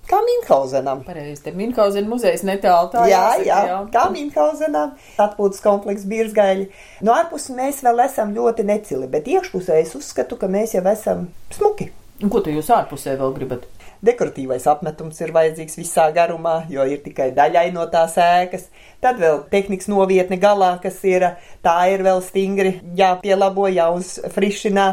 kā 0.07 0.19
Minhausenam. 0.23 1.03
Pareizi, 1.05 1.41
te 1.43 1.53
Minhauzena 1.55 2.07
muzejs 2.09 2.43
netālu 2.47 2.91
tā. 2.93 3.05
Jā, 3.11 3.21
jāsaka, 3.37 3.69
jā, 3.69 3.79
kā 3.93 4.03
Minhausenam, 4.13 4.93
atpūtas 5.19 5.63
komplekss 5.63 6.07
Birzgaļi. 6.09 6.67
No 7.05 7.15
ārpuses 7.15 7.55
mēs 7.57 7.83
vēl 7.85 8.03
esam 8.07 8.33
ļoti 8.35 8.65
necili, 8.67 9.09
bet 9.11 9.27
iekšpusē 9.31 9.81
es 9.83 9.95
uzskatu, 9.99 10.39
ka 10.39 10.49
mēs 10.51 10.77
jau 10.77 10.85
esam 10.91 11.27
smuki. 11.55 11.91
Un 12.23 12.33
ko 12.33 12.41
tu 12.41 12.53
jūs 12.53 12.71
ārpusē 12.73 13.17
vēl 13.19 13.35
gribat? 13.35 13.67
Dekoratīvais 14.05 14.67
apmetums 14.69 15.17
ir 15.23 15.31
vajadzīgs 15.33 15.79
visā 15.79 16.07
garumā, 16.13 16.59
jo 16.69 16.83
ir 16.85 17.01
tikai 17.01 17.31
daļai 17.37 17.71
no 17.73 17.87
tās 17.89 18.13
ēkas. 18.21 18.67
Tad 19.01 19.17
vēl 19.21 19.41
tehnikas 19.49 19.89
novietne 19.89 20.37
galā, 20.41 20.75
kas 20.83 20.99
ir, 21.07 21.25
tā 21.65 21.77
ir 21.93 22.05
vēl 22.05 22.21
stingri 22.25 22.77
jāpielabo, 22.97 23.65
jāuzfrišinā. 23.73 24.87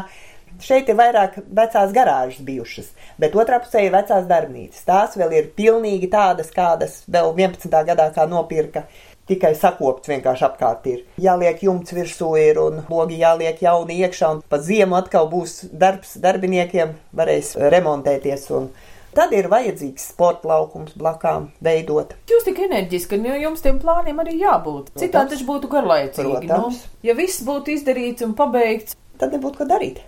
Šeit 0.63 0.87
ir 0.89 0.95
vairāk 0.95 1.41
vecās 1.51 1.91
garāžas 1.93 2.39
bijušas, 2.47 2.93
bet 3.19 3.35
otrā 3.35 3.59
pusē 3.61 3.83
ir 3.85 3.91
vecās 3.93 4.23
darbnīcas. 4.29 4.85
Tās 4.87 5.17
vēl 5.19 5.33
ir 5.35 5.49
pilnīgi 5.57 6.07
tādas, 6.09 6.53
kādas 6.55 7.01
vēl 7.11 7.33
11. 7.35 7.83
gadā 7.89 8.07
kā 8.15 8.25
nopirka. 8.31 8.87
tikai 9.29 9.55
sakopts 9.57 10.09
vienkārši 10.09 10.45
apkārt 10.45 10.85
ir. 10.89 10.99
Jāliek 11.21 11.63
jumts 11.65 11.93
virsū 11.97 12.27
ir 12.37 12.59
un 12.61 12.83
logi 12.89 13.17
jāliek 13.21 13.61
jauni 13.61 13.97
iekšā, 14.05 14.31
un 14.35 14.41
pa 14.49 14.59
ziemu 14.61 14.99
atkal 14.99 15.29
būs 15.31 15.63
darbs 15.73 16.15
darbiniekiem, 16.21 16.93
varēs 17.17 17.55
remontēties. 17.73 18.45
Un 18.53 18.69
Tad 19.15 19.31
ir 19.31 19.47
vajadzīgs 19.47 20.09
sporta 20.11 20.49
laukums 20.51 20.91
blakām 20.99 21.47
veidot. 21.63 22.17
Jūs 22.27 22.43
tik 22.49 22.59
enerģiski, 22.67 23.21
jo 23.23 23.37
jums 23.45 23.63
tiem 23.63 23.79
plāniem 23.79 24.19
arī 24.19 24.35
jābūt. 24.41 24.91
Citādi 24.99 25.37
taču 25.37 25.47
būtu 25.47 25.71
garlaicīgi. 25.71 26.27
Nu, 26.27 26.41
Protams. 26.43 26.83
ja 27.03 27.15
viss 27.15 27.39
būtu 27.47 27.77
izdarīts 27.77 28.27
un 28.27 28.35
pabeigts, 28.35 28.97
Tad 29.15 29.31
nebūtu 29.31 29.61
ko 29.61 29.65
darīt. 29.67 30.01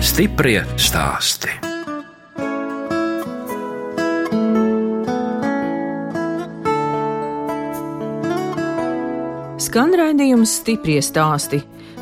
Stiprie 0.00 0.62
stāsti. 0.80 1.52
Skan 9.60 9.92
raidījums 9.94 10.56
stiprie 10.62 11.02
stāsti. 11.04 11.60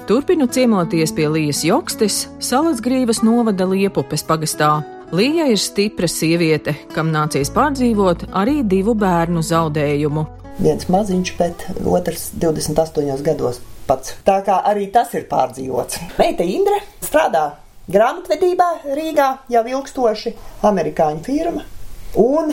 Turpinu 0.09 0.47
ciemoties 0.49 1.11
pie 1.13 1.27
Lījas 1.29 1.65
Jokstes, 1.67 2.21
Salasgrīvas 2.39 3.21
novada 3.27 3.67
Liepupes 3.69 4.23
pagastā. 4.25 4.79
Līja 5.09 5.47
ir 5.49 5.57
stipra 5.57 6.05
sieviete, 6.05 6.75
kam 6.93 7.09
nācies 7.09 7.49
pārdzīvot 7.55 8.27
arī 8.37 8.59
divu 8.69 8.93
bērnu 8.93 9.41
zaudējumu. 9.41 10.25
Viens 10.61 10.85
maziņš, 10.93 11.31
bet 11.39 11.63
otrs 11.81 12.27
28 12.37 13.23
gados 13.25 13.63
pats. 13.89 14.19
Tā 14.27 14.43
kā 14.45 14.59
arī 14.69 14.91
tas 14.93 15.15
ir 15.17 15.25
pārdzīvots. 15.31 16.03
Meita 16.19 16.45
Indra 16.45 16.77
strādā 17.01 17.45
grāmatvedībā 17.89 18.67
Rīgā 18.99 19.31
jau 19.49 19.63
ilgstoši, 19.73 20.35
amerikāņu 20.69 21.25
firma. 21.25 21.65
Un 22.21 22.53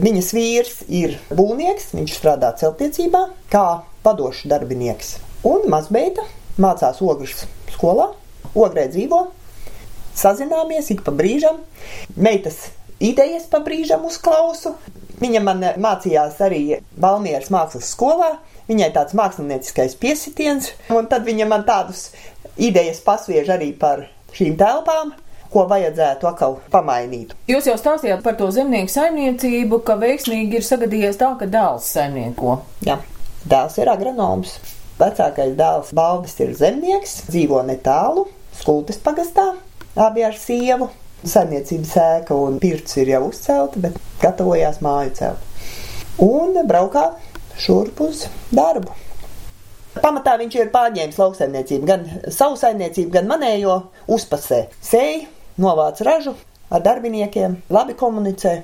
viņas 0.00 0.30
vīrs 0.38 0.78
ir 0.88 1.18
būvnieks, 1.28 1.90
viņš 1.98 2.14
strādā 2.16 2.54
celtniecībā 2.62 3.26
kā 3.52 3.66
vadošs 4.06 4.46
darbinieks. 4.48 5.18
Un 5.44 5.68
mazmeita 5.68 6.24
mācās 6.56 7.04
ogles 7.04 7.44
skolā, 7.76 8.08
ogrē 8.56 8.88
dzīvo. 8.88 9.20
Sazināmies 10.16 10.90
ik 10.92 11.04
pa 11.06 11.14
brīžam, 11.14 11.60
meitas 12.16 12.68
idejas 13.00 13.48
pa 13.50 13.62
brīžam 13.64 14.04
uzklausu. 14.08 14.74
Viņa 15.20 15.40
man 15.44 15.64
mācījās 15.80 16.38
arī 16.44 16.80
Balmieras 17.00 17.50
mākslas 17.52 17.90
skolā. 17.94 18.36
Viņai 18.70 18.92
tāds 18.94 19.16
mākslinieckais 19.18 19.96
piesitiens, 19.98 20.68
un 20.94 21.08
tad 21.10 21.24
viņa 21.26 21.48
man 21.50 21.64
tādus 21.66 22.12
idejas 22.54 23.00
pasviež 23.02 23.50
arī 23.50 23.72
par 23.74 24.04
šīm 24.36 24.54
telpām, 24.60 25.10
ko 25.50 25.64
vajadzētu 25.70 26.28
atkal 26.30 26.58
pamainīt. 26.70 27.34
Jūs 27.50 27.66
jau 27.66 27.74
stāstījāt 27.80 28.22
par 28.22 28.36
to 28.38 28.46
zemnieku 28.54 28.92
saimniecību, 28.92 29.80
ka 29.86 29.96
veiksmīgi 29.98 30.60
ir 30.60 30.66
sagadījies 30.66 31.18
tā, 31.18 31.32
ka 31.40 31.48
dēls 31.50 31.88
saimnieko. 31.96 32.60
Jā, 32.86 33.00
dēls 33.50 33.80
ir 33.82 33.90
agronoms. 33.90 34.54
Vecākais 35.00 35.56
dēls 35.58 35.90
Baldis 35.96 36.36
ir 36.44 36.54
zemnieks, 36.54 37.24
dzīvo 37.32 37.64
netālu, 37.66 38.28
skultes 38.60 39.00
pagastā, 39.02 39.54
abi 39.96 40.24
ar 40.26 40.36
sievu. 40.38 40.90
Saimniecības 41.20 41.92
ēka 42.00 42.36
un 42.36 42.56
pirts 42.62 42.96
ir 42.96 43.10
jau 43.12 43.26
uzcelta, 43.28 43.80
bet 43.82 43.98
gatavojās 44.22 44.80
māju 44.84 45.12
celt. 45.18 45.46
Un 46.24 46.56
braukā 46.68 47.10
šurp 47.60 48.00
uz 48.06 48.24
darbu. 48.54 48.94
Pamatā 50.00 50.36
viņš 50.40 50.56
ir 50.56 50.70
pārņēmis 50.72 51.18
lauksaimniecību, 51.18 51.86
gan 51.88 52.06
savu 52.32 52.56
saimniecību, 52.56 53.10
gan 53.12 53.28
manējo 53.28 53.76
uzpasē. 54.08 54.62
Sēž, 54.86 55.26
novāc 55.60 56.00
ražu 56.06 56.36
ar 56.70 56.84
darbiniekiem, 56.84 57.58
labi 57.74 57.96
komunicē. 57.98 58.60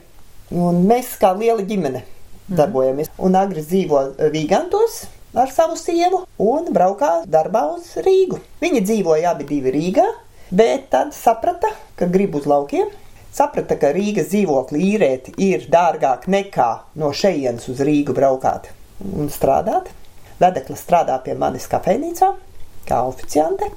Un 0.55 0.85
mēs 0.87 1.17
kā 1.21 1.33
liela 1.37 1.65
ģimene 1.67 2.05
darbojamies. 2.49 3.11
Un 3.19 3.37
agri 3.37 3.65
dzīvo 3.67 4.03
Vīgantos 4.33 5.03
ar 5.37 5.51
savu 5.53 5.77
sievu 5.77 6.23
un 6.41 6.71
braukā 6.73 7.27
darbā 7.29 7.67
uz 7.75 7.91
Rīgu. 8.07 8.39
Viņi 8.63 8.85
dzīvoja 8.87 9.35
abi 9.35 9.49
divi 9.51 9.75
Rīgā, 9.75 10.07
bet 10.51 10.91
tad 10.93 11.13
saprata, 11.17 11.73
ka 11.99 12.09
grib 12.11 12.37
uz 12.39 12.47
laukiem. 12.49 12.91
Saprata, 13.37 13.77
ka 13.77 13.91
Rīgas 13.93 14.31
dzīvokli 14.33 14.81
īrēt 14.95 15.35
ir 15.43 15.67
dārgāk 15.73 16.25
nekā 16.33 16.71
no 16.97 17.13
šejienes 17.13 17.69
uz 17.69 17.83
Rīgu 17.85 18.15
braukāt 18.17 18.71
un 19.05 19.29
strādāt. 19.33 19.91
Vedekla 20.41 20.77
strādā 20.77 21.17
pie 21.25 21.35
manis 21.37 21.69
kafejnīcā, 21.69 22.31
kā 22.89 23.03
oficiante. 23.09 23.69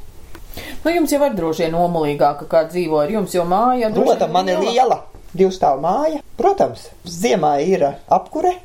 Nu, 0.84 0.92
jums 0.92 1.12
jau 1.12 1.22
ir 1.26 1.36
droši 1.36 1.66
vien 1.66 1.76
nomulīgāka, 1.76 2.48
kā 2.52 2.66
dzīvo 2.72 3.04
ar 3.04 3.12
jums, 3.14 3.36
jo 3.36 3.46
māja 3.48 3.92
droši 3.94 4.16
Protams, 4.16 4.34
man 4.34 4.50
ir 4.52 4.64
liela 4.64 4.98
divstāvu 5.36 5.84
māja. 5.84 6.24
Protams, 6.40 6.88
ziemā 7.08 7.60
ir 7.64 7.86
apkure 8.08 8.56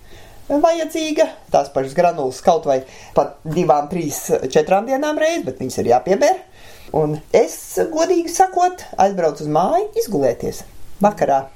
vajadzīga, 0.49 1.27
tās 1.53 1.71
pašas 1.73 1.95
granulas 1.97 2.41
kaut 2.45 2.67
vai 2.69 2.83
pat 3.17 3.39
divām, 3.45 3.89
trīs, 3.91 4.27
četrām 4.53 4.89
dienām 4.89 5.19
reizes, 5.21 5.45
bet 5.47 5.63
viņas 5.63 5.81
ir 5.81 5.91
jāpiebēr. 5.95 6.43
Un 6.95 7.17
es, 7.35 7.57
godīgi 7.91 8.31
sakot, 8.31 8.85
aizbraucu 9.03 9.43
uz 9.43 9.51
māju 9.51 9.89
izgulēties 9.99 10.61
vakarā. 11.03 11.49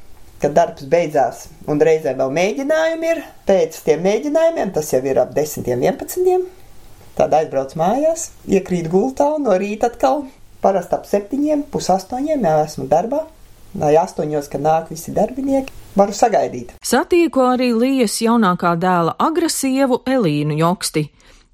Kad 0.43 0.55
darbs 0.55 0.87
beidzās, 0.91 1.45
un 1.71 1.79
reizē 1.83 2.15
vēl 2.19 2.33
mēģinājumi 2.35 3.09
ir, 3.11 3.21
pēc 3.47 3.79
tiem 3.87 4.03
mēģinājumiem, 4.07 4.73
tas 4.75 4.91
jau 4.95 5.01
ir 5.07 5.19
ap 5.23 5.31
10, 5.35 5.67
11. 5.75 6.45
Tad 7.19 7.35
aizbrauc 7.39 7.75
mājās, 7.79 8.29
iekrīt 8.47 8.91
gultā 8.91 9.29
un 9.37 9.47
no 9.47 9.55
rīta 9.59 9.91
atkal 9.91 10.25
parasti 10.63 10.99
ap 10.99 11.07
7, 11.07 11.65
pusaustoņiem 11.71 12.47
jau 12.47 12.57
esmu 12.65 12.87
darbā. 12.91 13.25
Lai 13.79 13.93
astoņos, 14.01 14.49
kad 14.51 14.63
nāk 14.65 14.89
visi 14.91 15.13
darbinieki, 15.15 15.75
varu 15.99 16.15
sagaidīt. 16.17 16.73
Satieku 16.83 17.43
arī 17.45 17.69
Lījas 17.77 18.17
jaunākā 18.25 18.73
dēla 18.81 19.15
agresīvu 19.23 20.01
Elīnu 20.09 20.57
Joksti. 20.59 21.05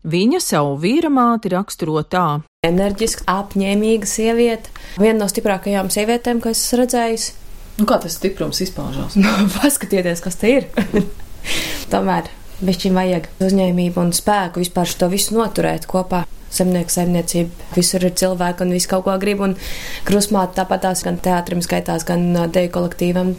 Viņa 0.05 0.37
savu 0.45 0.75
vīra 0.77 1.09
māti 1.09 1.49
raksturo 1.49 2.03
tā. 2.05 2.43
Enerģiska, 2.69 3.25
apņēmīga 3.25 4.09
sieviete. 4.09 4.73
Viena 5.01 5.23
no 5.23 5.29
stiprākajām 5.33 5.89
sievietēm, 5.93 6.43
ko 6.45 6.51
esmu 6.53 6.83
redzējusi. 6.83 7.31
Nu, 7.79 7.87
kā 7.89 7.97
tas 8.03 8.19
stiprums 8.19 8.61
izpaužās? 8.61 9.17
Nu, 9.17 9.31
paskatieties, 9.57 10.21
kas 10.25 10.37
te 10.43 10.51
ir. 10.59 10.67
Tomēr 11.93 12.29
bišķiņ 12.61 12.99
vajag 12.99 13.29
uzņēmību 13.47 14.03
un 14.03 14.13
spēku 14.13 14.61
vispār 14.61 14.91
šo 14.93 15.09
visu 15.13 15.39
noturēt 15.39 15.89
kopā. 15.89 16.27
Zemnieku 16.55 16.93
saimniecība, 16.93 17.65
visur 17.75 18.05
ir 18.07 18.13
cilvēki 18.15 18.63
un 18.63 18.75
viss 18.77 18.87
kaut 18.87 19.07
ko 19.09 19.15
grib. 19.23 19.41
Un 19.43 19.57
krusmāte 20.07 20.61
tāpat 20.61 20.85
tās 20.85 21.01
gan 21.07 21.17
teātrim 21.19 21.65
skaitās, 21.65 22.05
gan 22.07 22.29
deju 22.53 22.75
kolektīvam. 22.77 23.33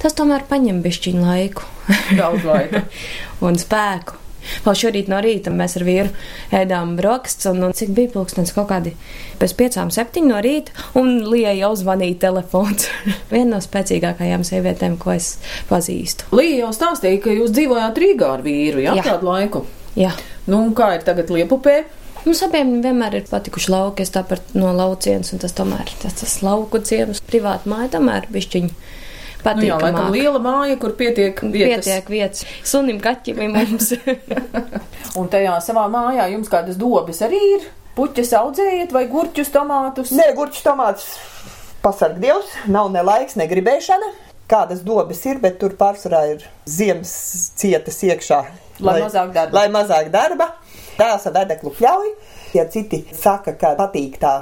Tas 0.00 0.14
tomēr 0.16 0.46
paņem 0.48 0.78
bišķiņu 0.86 1.26
laiku. 1.26 1.66
Daudz 2.14 2.46
laika. 2.46 2.86
un 3.50 3.58
spēku. 3.60 4.22
Vēl 4.64 4.78
šorīt 4.82 5.10
no 5.12 5.20
rīta 5.24 5.52
mēs 5.54 5.76
ar 5.78 5.86
vīru 5.86 6.12
ēdām 6.54 6.94
brokastis, 6.98 7.48
un, 7.50 7.62
un 7.68 7.74
cik 7.76 7.92
bija 7.96 8.12
pulkstenis 8.14 8.54
kaut 8.56 8.68
kādi 8.70 8.94
pēc 9.40 9.56
piecām, 9.58 9.92
septiņiem 9.94 10.32
no 10.32 10.40
rīta, 10.44 10.74
un 10.98 11.18
Lija 11.30 11.52
jau 11.56 11.72
zvanīja 11.78 12.20
telefons. 12.26 12.88
Viena 13.32 13.56
no 13.56 13.60
spēcīgākajām 13.64 14.46
sievietēm, 14.46 14.96
ko 15.02 15.14
es 15.16 15.36
pazīstu. 15.70 16.30
Līja 16.36 16.64
jau 16.64 16.72
stāstīja, 16.76 17.22
ka 17.24 17.36
jūs 17.36 17.54
dzīvojāt 17.56 18.02
Rīgā 18.02 18.32
ar 18.38 18.46
vīru, 18.46 18.82
jā, 18.86 18.96
Jā. 18.98 19.06
kādu 19.12 19.30
laiku. 19.30 19.64
Jā. 19.96 20.12
Nu, 20.46 20.60
un 20.62 20.74
kā 20.76 20.92
ir 20.96 21.06
tagad 21.06 21.30
Liepupē? 21.32 21.80
Mums 22.26 22.40
abiem 22.42 22.80
vienmēr 22.82 23.20
ir 23.20 23.28
patikuši 23.30 23.70
lauki, 23.70 24.02
es 24.02 24.10
tāpat 24.10 24.56
no 24.58 24.72
laucienes, 24.74 25.30
un 25.30 25.38
tas 25.42 25.54
tomēr 25.54 25.92
tas, 26.02 26.16
tas 26.18 26.32
lauku 26.42 26.80
ciems, 26.82 27.20
privāta 27.22 27.70
māja, 27.70 27.92
tomēr 27.94 28.26
bišķiņi 28.34 28.72
Nu, 29.54 29.64
jā, 29.68 29.78
laikam 29.80 30.10
liela 30.14 30.40
māja, 30.42 30.76
kur 30.82 30.96
pietiek 30.98 31.38
vietas. 31.44 31.86
Pietiek 31.86 32.10
vietas. 32.10 32.44
Sunim, 32.66 32.98
kaķim 33.02 33.42
ir 33.44 33.52
mums. 33.54 33.92
Un 35.18 35.30
tajā 35.32 35.56
savā 35.64 35.86
mājā 35.92 36.26
jums 36.34 36.50
kādas 36.52 36.78
dobes 36.80 37.22
arī 37.24 37.40
ir? 37.54 37.68
Puķes 37.96 38.34
audzējat 38.36 38.92
vai 38.92 39.06
gurķus, 39.08 39.52
tomātus? 39.54 40.12
Nē, 40.12 40.32
gurķis 40.36 40.64
tomāts 40.66 41.06
pasarg 41.84 42.18
Dievs, 42.20 42.50
nav 42.68 42.90
ne 42.92 43.04
laiks, 43.06 43.38
ne 43.40 43.46
gribēšana. 43.48 44.12
Kādas 44.50 44.82
dobes 44.86 45.22
ir, 45.26 45.40
bet 45.42 45.56
tur 45.62 45.72
pārsvarā 45.78 46.22
ir 46.34 46.44
ziemas 46.70 47.12
cietas 47.58 47.98
iekšā. 48.06 48.40
Lai 48.84 49.00
mazāk 49.02 49.32
darba. 49.34 49.56
Lai 49.56 49.66
mazāk 49.72 50.10
darba. 50.14 50.50
Ar 51.02 51.24
vedeklu 51.34 51.72
pļauj. 51.76 52.12
Ja 52.54 52.66
citi 52.70 53.02
saka, 53.14 53.56
ka 53.58 53.74
patīk 53.78 54.20
tā 54.22 54.34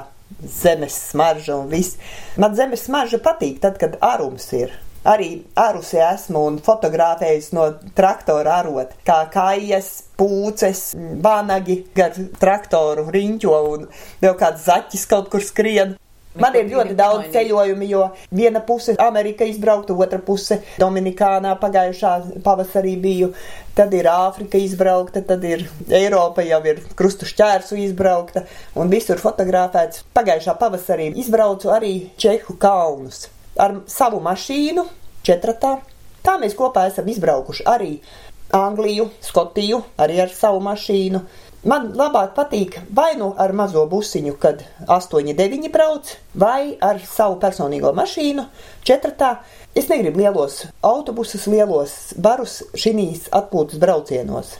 zemes 0.45 0.97
smarža 1.11 1.57
un 1.57 1.71
viss. 1.71 1.97
Man 2.37 2.55
zemes 2.57 2.85
smarža 2.85 3.19
patīk 3.23 3.59
tad, 3.63 3.79
kad 3.81 3.97
arums 4.03 4.47
ir. 4.53 4.73
Arī 5.05 5.29
ārusē 5.61 5.99
esmu 6.07 6.41
un 6.49 6.55
fotografējis 6.65 7.51
no 7.53 7.67
traktora 7.97 8.55
arot, 8.63 8.95
kā 9.05 9.19
kājas, 9.33 9.91
pūces, 10.17 10.95
vanagi 11.21 11.83
gar 11.93 12.15
traktoru 12.41 13.05
riņķo 13.13 13.59
un 13.75 13.85
vēl 14.23 14.33
kāds 14.39 14.65
zaķis 14.65 15.05
kaut 15.11 15.29
kur 15.29 15.45
skrien. 15.45 15.93
Man 16.35 16.55
ir 16.59 16.65
ļoti 16.67 16.95
daudz 16.99 17.29
ceļojumu, 17.31 17.85
jo 17.87 18.01
viena 18.35 18.59
puse 18.65 18.97
Amerika 18.99 19.45
izbraukta, 19.47 19.95
otra 19.95 20.19
puse 20.19 20.57
Dominikānā 20.81 21.53
pagājušā 21.61 22.11
pavasarī 22.43 22.95
biju, 22.99 23.29
tad 23.77 23.93
ir 23.95 24.09
Āfrika 24.11 24.59
izbraukta, 24.59 25.23
tad 25.23 25.45
ir 25.47 25.63
Eiropa 25.87 26.43
jau 26.43 26.59
ir 26.67 26.81
krustu 26.97 27.29
šķērsu 27.29 27.79
izbraukta 27.85 28.43
un 28.75 28.91
visur 28.91 29.21
fotografēts. 29.21 30.03
Pagājušā 30.17 30.57
pavasarī 30.59 31.13
izbraucu 31.23 31.71
arī 31.77 31.93
Čehu 32.19 32.57
kalnus 32.59 33.29
ar 33.57 33.79
savu 33.87 34.21
mašīnu, 34.23 34.85
četratā. 35.25 35.77
Tā 36.25 36.37
mēs 36.41 36.55
kopā 36.57 36.87
esam 36.89 37.07
izbraukuši 37.11 37.65
arī 37.69 37.97
Angliju, 38.55 39.09
Skotiju, 39.21 39.81
arī 40.01 40.21
ar 40.23 40.31
savu 40.33 40.61
mašīnu. 40.65 41.21
Man 41.65 41.87
labāk 41.97 42.35
patīk 42.37 42.75
vai 42.93 43.15
nu 43.17 43.31
ar 43.41 43.53
mazo 43.57 43.87
busiņu, 43.89 44.35
kad 44.37 44.61
8, 44.85 45.31
9 45.33 45.71
brauc, 45.73 46.11
vai 46.37 46.75
ar 46.77 46.99
savu 47.01 47.39
personīgo 47.41 47.89
mašīnu, 47.97 48.45
četratā. 48.85 49.31
Es 49.75 49.89
negribu 49.89 50.21
lielos 50.21 50.61
autobusus, 50.85 51.47
lielos 51.49 52.13
barus 52.21 52.61
šīs 52.77 53.25
atpūtas 53.33 53.81
braucienos. 53.81 54.53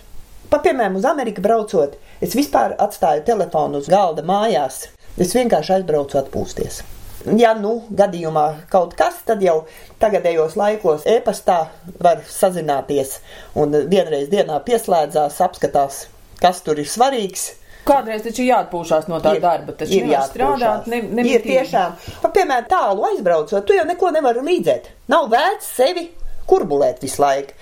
Pa, 0.50 0.60
piemēram, 0.66 0.98
uz 0.98 1.06
Ameriku 1.06 1.46
braucot, 1.46 1.94
es 2.26 2.34
vispār 2.38 2.74
atstāju 2.82 3.24
telefonu 3.30 3.84
uz 3.84 3.90
galda 3.90 4.26
mājās. 4.26 4.88
Es 5.22 5.38
vienkārši 5.38 5.78
aizbraucu 5.78 6.20
atpūsties. 6.20 6.82
Ja 7.26 7.54
nu 7.58 7.80
gadījumā 7.90 8.46
kaut 8.70 8.94
kas, 9.00 9.16
tad 9.26 9.42
jau 9.42 9.64
tagadējos 10.02 10.54
laikos 10.60 11.06
e-pastā 11.10 11.68
var 12.00 12.20
sazināties 12.30 13.16
un 13.58 13.74
vienreiz 13.90 14.28
dienā 14.30 14.60
pieslēdzās, 14.68 15.40
apskatās, 15.42 16.04
kas 16.42 16.62
tur 16.62 16.78
ir 16.84 16.86
svarīgs. 16.86 17.48
Kādreiz 17.86 18.22
taču 18.26 18.46
jāatpūšās 18.46 19.08
no 19.10 19.20
tā 19.22 19.36
Ir- 19.38 19.42
darba, 19.42 19.74
taču 19.78 19.94
ir 20.00 20.06
nevar 20.06 20.24
jāatpūšās. 20.24 20.32
strādāt, 20.34 20.88
ne, 20.90 21.26
Ir 21.30 21.42
tiešām, 21.42 21.98
pa, 22.22 22.30
piemēram, 22.30 22.68
tālu 22.70 23.06
aizbraucot, 23.12 23.66
tu 23.66 23.74
jau 23.78 23.86
neko 23.86 24.12
nevari 24.14 24.42
līdzēt. 24.46 24.90
Nav 25.08 25.30
vērts 25.34 25.74
sevi 25.82 26.08
kurbulēt 26.50 27.02
visu 27.06 27.22
laiku. 27.22 27.54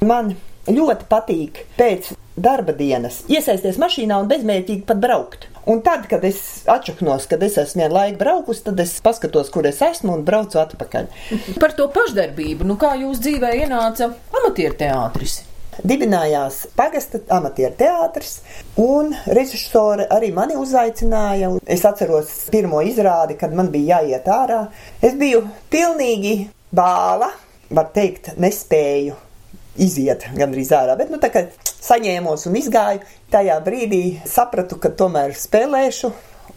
Man 0.00 0.34
ļoti 0.68 1.08
patīk 1.08 1.64
pēc 1.78 2.12
darba 2.40 2.72
dienas 2.72 3.22
iesaisties 3.28 3.76
mašīnā 3.80 4.20
un 4.20 4.28
bezmērķīgi 4.28 4.84
pat 4.88 5.00
braukt. 5.00 5.48
Un 5.68 5.82
tad, 5.84 6.06
kad 6.08 6.24
es 6.24 6.62
atšaknos, 6.70 7.26
kad 7.28 7.42
es 7.44 7.58
esmu 7.60 7.82
vienu 7.82 7.94
laiku 7.94 8.18
braukus, 8.22 8.62
tad 8.64 8.80
es 8.80 8.94
paskatos, 9.04 9.50
kur 9.52 9.66
es 9.68 9.82
esmu 9.84 10.14
un 10.16 10.24
braucu 10.24 10.60
atpakaļ. 10.62 11.08
Par 11.62 11.74
to 11.76 11.90
pašdarbību, 11.92 12.64
nu 12.68 12.78
kā 12.80 12.94
jūs 13.02 13.20
dzīvē 13.20 13.52
ienāca 13.60 14.12
amatieru 14.40 14.78
teātris? 14.80 15.40
Dibinājās 15.86 16.64
pagasta 16.76 17.20
amatieru 17.32 17.76
teātris, 17.78 18.40
un 18.80 19.14
režisori 19.36 20.08
arī 20.12 20.32
mani 20.36 20.56
uzaicināja. 20.60 21.52
Es 21.64 21.84
atceros 21.88 22.32
pirmo 22.52 22.82
izrādi, 22.84 23.36
kad 23.40 23.54
man 23.56 23.70
bija 23.72 24.00
jāiet 24.00 24.28
ārā. 24.32 24.64
Es 25.04 25.16
biju 25.20 25.44
pilnīgi 25.72 26.34
bāla, 26.76 27.30
var 27.70 27.92
teikt, 27.94 28.34
nespēju 28.40 29.16
iziet 29.80 30.26
gandrīz 30.36 30.72
ārā, 30.76 30.96
bet 30.98 31.12
nu 31.12 31.20
tā 31.22 31.30
kā 31.32 31.46
saņēmos 31.84 32.46
un 32.50 32.58
izgāju, 32.60 33.04
tajā 33.32 33.60
brīdī 33.64 34.02
sapratu, 34.28 34.80
ka 34.80 34.92
tomēr 34.92 35.36
spēlēšu 35.36 36.12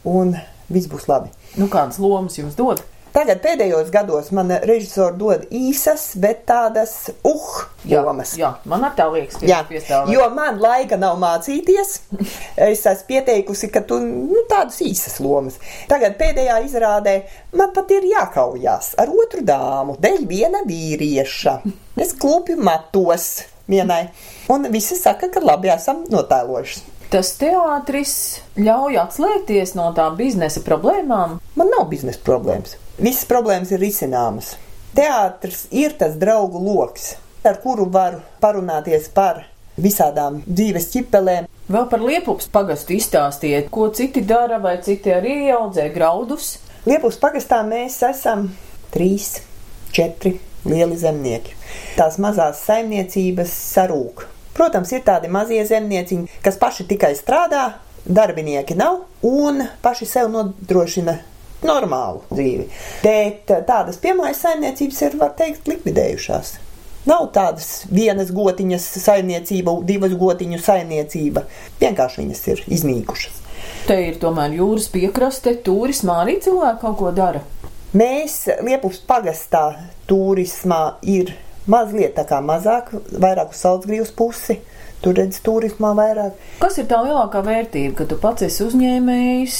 un 0.09 0.35
viss 0.73 0.89
būs 0.91 1.07
labi. 1.11 1.31
Nu 1.59 1.69
kādas 1.71 1.99
lomas 2.01 2.39
jūs 2.39 2.57
dod? 2.59 2.81
Tagad 3.13 3.43
pēdējos 3.43 3.91
gados 3.93 4.31
man 4.33 4.49
režisori 4.65 5.19
dod 5.19 5.43
īsas, 5.53 6.15
bet 6.17 6.47
tādas 6.49 7.11
uh, 7.21 7.59
jomas. 7.85 8.31
jā, 8.41 8.55
man 8.65 8.87
tā 8.97 9.05
liekas, 9.13 9.37
ka 9.37 9.45
Jā, 9.45 9.59
jūs 9.61 9.69
piestāvat. 9.69 10.09
jo 10.09 10.25
man 10.33 10.57
laika 10.57 10.97
nav 10.97 11.19
mācīties. 11.21 11.91
Es 12.69 12.81
esmu 12.89 13.05
pieteikusi, 13.11 13.69
ka 13.69 13.83
tu 13.85 13.99
nu, 14.01 14.41
tādas 14.49 14.81
īsas 14.81 15.19
lomas. 15.21 15.59
Tagad 15.91 16.17
pēdējā 16.17 16.57
izrādē 16.65 17.15
man 17.53 17.69
pat 17.77 17.93
ir 17.93 18.09
jākaujās 18.15 18.95
ar 18.97 19.13
otru 19.13 19.45
dāmu, 19.45 19.99
dēļ 20.01 20.25
viena 20.33 20.63
vīrieša. 20.65 21.59
Es 22.01 22.15
klūpju 22.17 22.57
matos 22.65 23.43
vienai, 23.69 24.07
un 24.51 24.67
visi 24.73 24.97
saka, 24.99 25.29
ka 25.31 25.43
labi 25.43 25.71
esam 25.73 26.03
notēlojuši. 26.11 26.83
Tas 27.13 27.35
teātris 27.37 28.15
ļauj 28.57 28.97
atslēgties 29.03 29.75
no 29.77 29.91
tām 29.93 30.17
biznesa 30.17 30.63
problēmām. 30.65 31.37
Man 31.59 31.73
nav 31.75 31.85
biznesa 31.91 32.23
problēmas. 32.25 32.77
Visas 32.97 33.27
problēmas 33.29 33.73
ir 33.75 33.83
risināmas. 33.83 34.55
Teātris 34.97 35.67
ir 35.73 35.93
tas 35.97 36.17
draugu 36.21 36.61
lokus, 36.61 37.13
ar 37.45 37.61
kuru 37.61 37.85
varu 37.93 38.21
parunāties 38.41 39.09
par 39.13 39.45
visādām 39.77 40.41
dzīves 40.45 40.91
ķipelēm, 40.93 41.49
Vēl 41.71 41.85
par 41.87 42.01
liepups 42.03 42.49
pagastu 42.51 42.97
izstāstiet, 42.97 43.69
ko 43.71 43.87
citi 43.95 44.21
dara, 44.27 44.57
vai 44.59 44.75
citi 44.83 45.13
arī 45.15 45.47
audzē 45.55 45.87
graudus. 45.95 46.57
Liepus 46.83 47.15
pagastā 47.21 47.61
mēs 47.63 48.01
esam 48.03 48.49
trīs, 48.91 49.37
četri 49.95 50.35
lieli 50.69 50.97
zemnieki. 50.99 51.55
Tās 51.97 52.19
mazās 52.21 52.61
saimniecības 52.67 53.53
sarūk. 53.73 54.27
Protams, 54.53 54.91
ir 54.93 55.01
tādi 55.05 55.31
mazie 55.33 55.63
zemnieciņi, 55.65 56.41
kas 56.45 56.59
paši 56.61 56.85
tikai 56.89 57.13
strādā, 57.17 57.73
darbinieki 58.05 58.75
nav 58.77 59.01
un 59.25 59.63
paši 59.81 60.07
sev 60.09 60.29
nodrošina 60.33 61.17
normālu 61.63 62.21
dzīvi. 62.31 62.67
Bet 63.03 63.53
eh, 63.53 63.63
tādas 63.67 63.99
piemājas 64.03 64.43
saimniecības 64.45 65.01
ir, 65.07 65.17
var 65.21 65.33
teikt, 65.39 65.67
likvidējušās. 65.71 66.57
Nav 67.09 67.27
tādas 67.35 67.83
vienas 67.91 68.29
gotiņas 68.31 68.85
saimniecība, 69.03 69.73
divas 69.87 70.13
gotiņu 70.19 70.59
saimniecība. 70.63 71.43
Vienkārši 71.81 72.21
viņas 72.21 72.43
ir 72.53 72.63
iznīkušas. 72.77 73.41
Te 73.87 73.97
ir 74.05 74.19
tomēr 74.21 74.55
jūras 74.55 74.87
piekraste, 74.91 75.57
turismā 75.65 76.21
arī 76.23 76.37
cilvēki 76.43 76.79
kaut 76.83 76.97
ko 76.99 77.11
dara. 77.15 77.43
Mēs 77.93 78.47
Liepus 78.65 78.95
pagastā 79.05 79.67
turismā 80.09 80.95
ir 81.05 81.35
mazliet 81.69 82.15
tā 82.17 82.23
kā 82.25 82.39
mazāk, 82.41 82.87
vairāk 83.21 83.51
uz 83.53 83.59
Salzgrīvas 83.61 84.09
pusi. 84.17 84.55
Tur 85.03 85.13
redz 85.19 85.37
turismā 85.45 85.91
vairāk. 85.93 86.39
Kas 86.63 86.79
ir 86.81 86.87
tā 86.89 87.03
lielākā 87.05 87.43
vērtība, 87.45 87.93
ka 87.99 88.07
tu 88.09 88.17
pats 88.17 88.47
esi 88.47 88.63
uzņēmējs? 88.65 89.59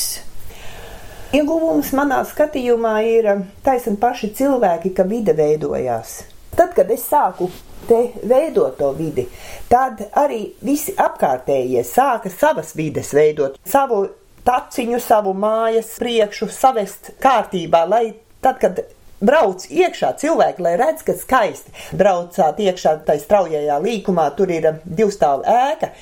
Ieguvums 1.38 1.92
manā 1.94 2.24
skatījumā 2.26 2.96
ir 3.06 3.30
taisni 3.62 4.00
paši 4.02 4.32
cilvēki, 4.40 4.96
ka 4.98 5.06
vide 5.06 5.38
veidojās. 5.38 6.24
Tad, 6.58 6.74
kad 6.74 6.90
es 6.94 7.06
sāku 7.06 7.52
te 7.86 8.02
veidot 8.30 8.80
to 8.80 8.90
vidi, 8.98 9.28
tad 9.70 10.02
arī 10.18 10.46
visi 10.66 10.96
apkārtējie 10.98 11.86
sāka 11.86 12.34
savas 12.34 12.74
vides 12.80 13.14
veidot, 13.14 13.62
savu 13.62 14.08
taciņu, 14.48 15.00
savu 15.04 15.34
mājas 15.38 15.96
priekšu 16.02 16.50
savest 16.52 17.14
kārtībā, 17.24 17.86
lai 17.90 18.04
tad, 18.44 18.60
kad 18.62 18.84
brauc 19.24 19.66
iekšā 19.72 20.14
cilvēki, 20.20 20.64
lai 20.66 20.76
redz, 20.80 21.06
ka 21.08 21.16
skaisti 21.18 21.74
braucāt 21.98 22.60
iekšā 22.60 22.98
tajā 23.08 23.24
straujajā 23.24 23.80
līkumā, 23.84 24.28
tur 24.38 24.52
ir 24.54 24.70
divstāvu 24.84 25.48
ēka. 25.48 25.94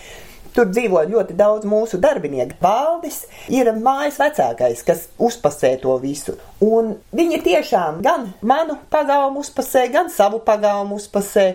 Tur 0.52 0.68
dzīvo 0.68 1.06
ļoti 1.08 1.36
daudz 1.40 1.64
mūsu 1.70 1.96
darbinieku. 2.04 2.58
Valdis 2.60 3.22
ir 3.48 3.70
mājas 3.72 4.18
vecākais, 4.20 4.82
kas 4.84 5.06
uzpasē 5.16 5.78
to 5.80 5.94
visu. 6.02 6.36
Un 6.60 6.98
viņi 7.16 7.40
tiešām 7.46 8.02
gan 8.04 8.28
manu 8.44 8.76
pagalmu 8.92 9.46
uzpasē, 9.46 9.86
gan 9.94 10.12
savu 10.12 10.42
pagalmu 10.44 11.00
uzpasē. 11.00 11.54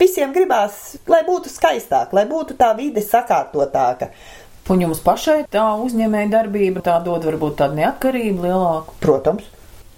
Visiem 0.00 0.32
gribās, 0.32 0.96
lai 1.04 1.20
būtu 1.26 1.52
skaistāk, 1.52 2.14
lai 2.16 2.24
būtu 2.30 2.56
tā 2.56 2.70
vide 2.78 3.04
sakārtotāka. 3.04 4.08
Un 4.70 4.84
jums 4.84 5.00
pašai 5.02 5.48
tā 5.50 5.64
uzņēmēja 5.82 6.30
darbība 6.30 6.82
tā 6.86 7.00
dod 7.02 7.24
varbūt 7.26 7.56
tādu 7.58 7.80
neatkarību 7.80 8.44
lielāku. 8.44 8.94
Protams. 9.02 9.48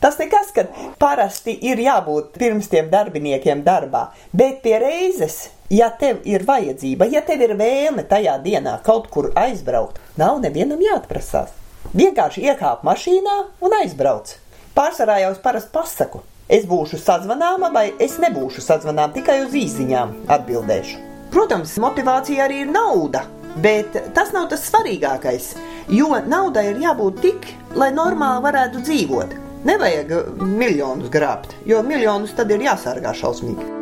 Tas 0.01 0.17
nekas, 0.19 0.49
ka 0.57 0.65
parasti 0.99 1.53
ir 1.69 1.79
jābūt 1.79 2.33
pirms 2.41 2.71
tiem 2.73 2.89
darbiniekiem 2.91 3.61
darbā, 3.67 4.09
bet 4.33 4.63
pie 4.65 4.79
reizes, 4.83 5.53
ja 5.71 5.93
tev 6.01 6.25
ir 6.27 6.43
vajadzība, 6.49 7.07
ja 7.13 7.21
tev 7.23 7.45
ir 7.45 7.53
vēlme 7.61 8.03
tajā 8.11 8.39
dienā 8.43 8.79
kaut 8.83 9.07
kur 9.13 9.29
aizbraukt, 9.39 10.01
nav 10.19 10.41
nevienam 10.43 10.81
jāatprasās. 10.83 11.53
Vienkārši 11.93 12.49
iekāp 12.49 12.83
mašīnā 12.89 13.37
un 13.63 13.77
aizbrauc. 13.83 14.33
Pārsvarā 14.75 15.21
jau 15.23 15.35
es 15.37 15.45
parasti 15.45 15.71
pasaku, 15.77 16.23
es 16.49 16.65
būšu 16.67 16.99
sazvanāma 16.99 17.71
vai 17.77 17.91
es 18.01 18.17
nebūšu 18.25 18.65
sazvanāma, 18.65 19.13
tikai 19.21 19.43
uz 19.45 19.55
īsiņām 19.67 20.17
atbildēšu. 20.33 20.99
Protams, 21.31 21.77
motivācija 21.85 22.49
arī 22.49 22.65
ir 22.65 22.75
nauda. 22.75 23.23
Bet 23.61 23.99
tas 24.17 24.33
nav 24.33 24.49
tas 24.49 24.65
svarīgākais, 24.71 25.53
jo 25.93 26.09
naudai 26.25 26.71
ir 26.71 26.81
jābūt 26.87 27.21
tik, 27.21 27.53
lai 27.77 27.91
normāli 27.93 28.47
varētu 28.47 28.81
dzīvot. 28.87 29.37
Nevajag 29.69 30.17
miljonus 30.41 31.13
grābt, 31.13 31.53
jo 31.69 31.85
miljonus 31.87 32.33
tad 32.39 32.51
ir 32.51 32.65
jāsargā 32.65 33.13
šausmīgi. 33.15 33.82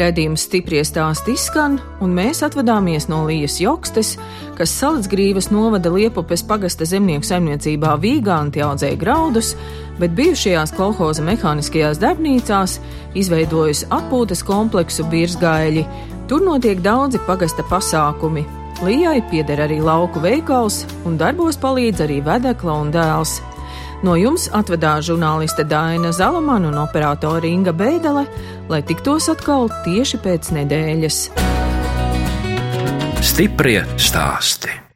Redījums 0.00 0.46
stipri 0.46 0.78
stāsti 0.80 1.34
izskan, 1.36 1.74
un 2.00 2.14
mēs 2.16 2.38
atvadāmies 2.46 3.04
no 3.10 3.18
Lījas 3.28 3.58
Jokstes, 3.60 4.14
kas 4.56 4.72
Salacgrīvas 4.78 5.50
novada 5.52 5.92
Liepupes 5.92 6.40
pagasta 6.48 6.86
zemnieku 6.88 7.28
saimniecībā 7.28 7.98
vīganti 8.00 8.62
audzēja 8.64 8.96
graudus, 9.02 9.50
bet 10.00 10.14
bijušajās 10.16 10.72
kolhoza 10.78 11.26
mehāniskajās 11.26 12.00
darbnīcās 12.00 12.78
izveidojusi 13.20 13.90
atpūtas 13.92 14.40
kompleksu 14.48 15.04
Birzgaļi. 15.12 15.84
Tur 16.32 16.48
notiek 16.48 16.80
daudzi 16.80 17.20
pagasta 17.28 17.66
pasākumi. 17.68 18.46
Lijai 18.80 19.18
pieder 19.28 19.66
arī 19.66 19.82
lauku 19.84 20.24
veikals, 20.24 20.86
un 21.04 21.20
darbos 21.20 21.60
palīdz 21.60 22.06
arī 22.06 22.22
vedekla 22.24 22.80
un 22.86 22.94
dēls. 22.94 23.42
No 24.00 24.14
jums 24.16 24.46
atvedās 24.56 25.04
žurnāliste 25.10 25.66
Dāna 25.68 26.08
Zalamana 26.16 26.70
un 26.70 26.78
operātore 26.80 27.50
Inga 27.50 27.74
Beidele, 27.76 28.24
lai 28.70 28.82
tiktos 28.86 29.26
atkal 29.32 29.68
tieši 29.84 30.20
pēc 30.22 30.52
nedēļas. 30.54 31.18
Stiprie 33.20 33.82
stāsti. 33.98 34.89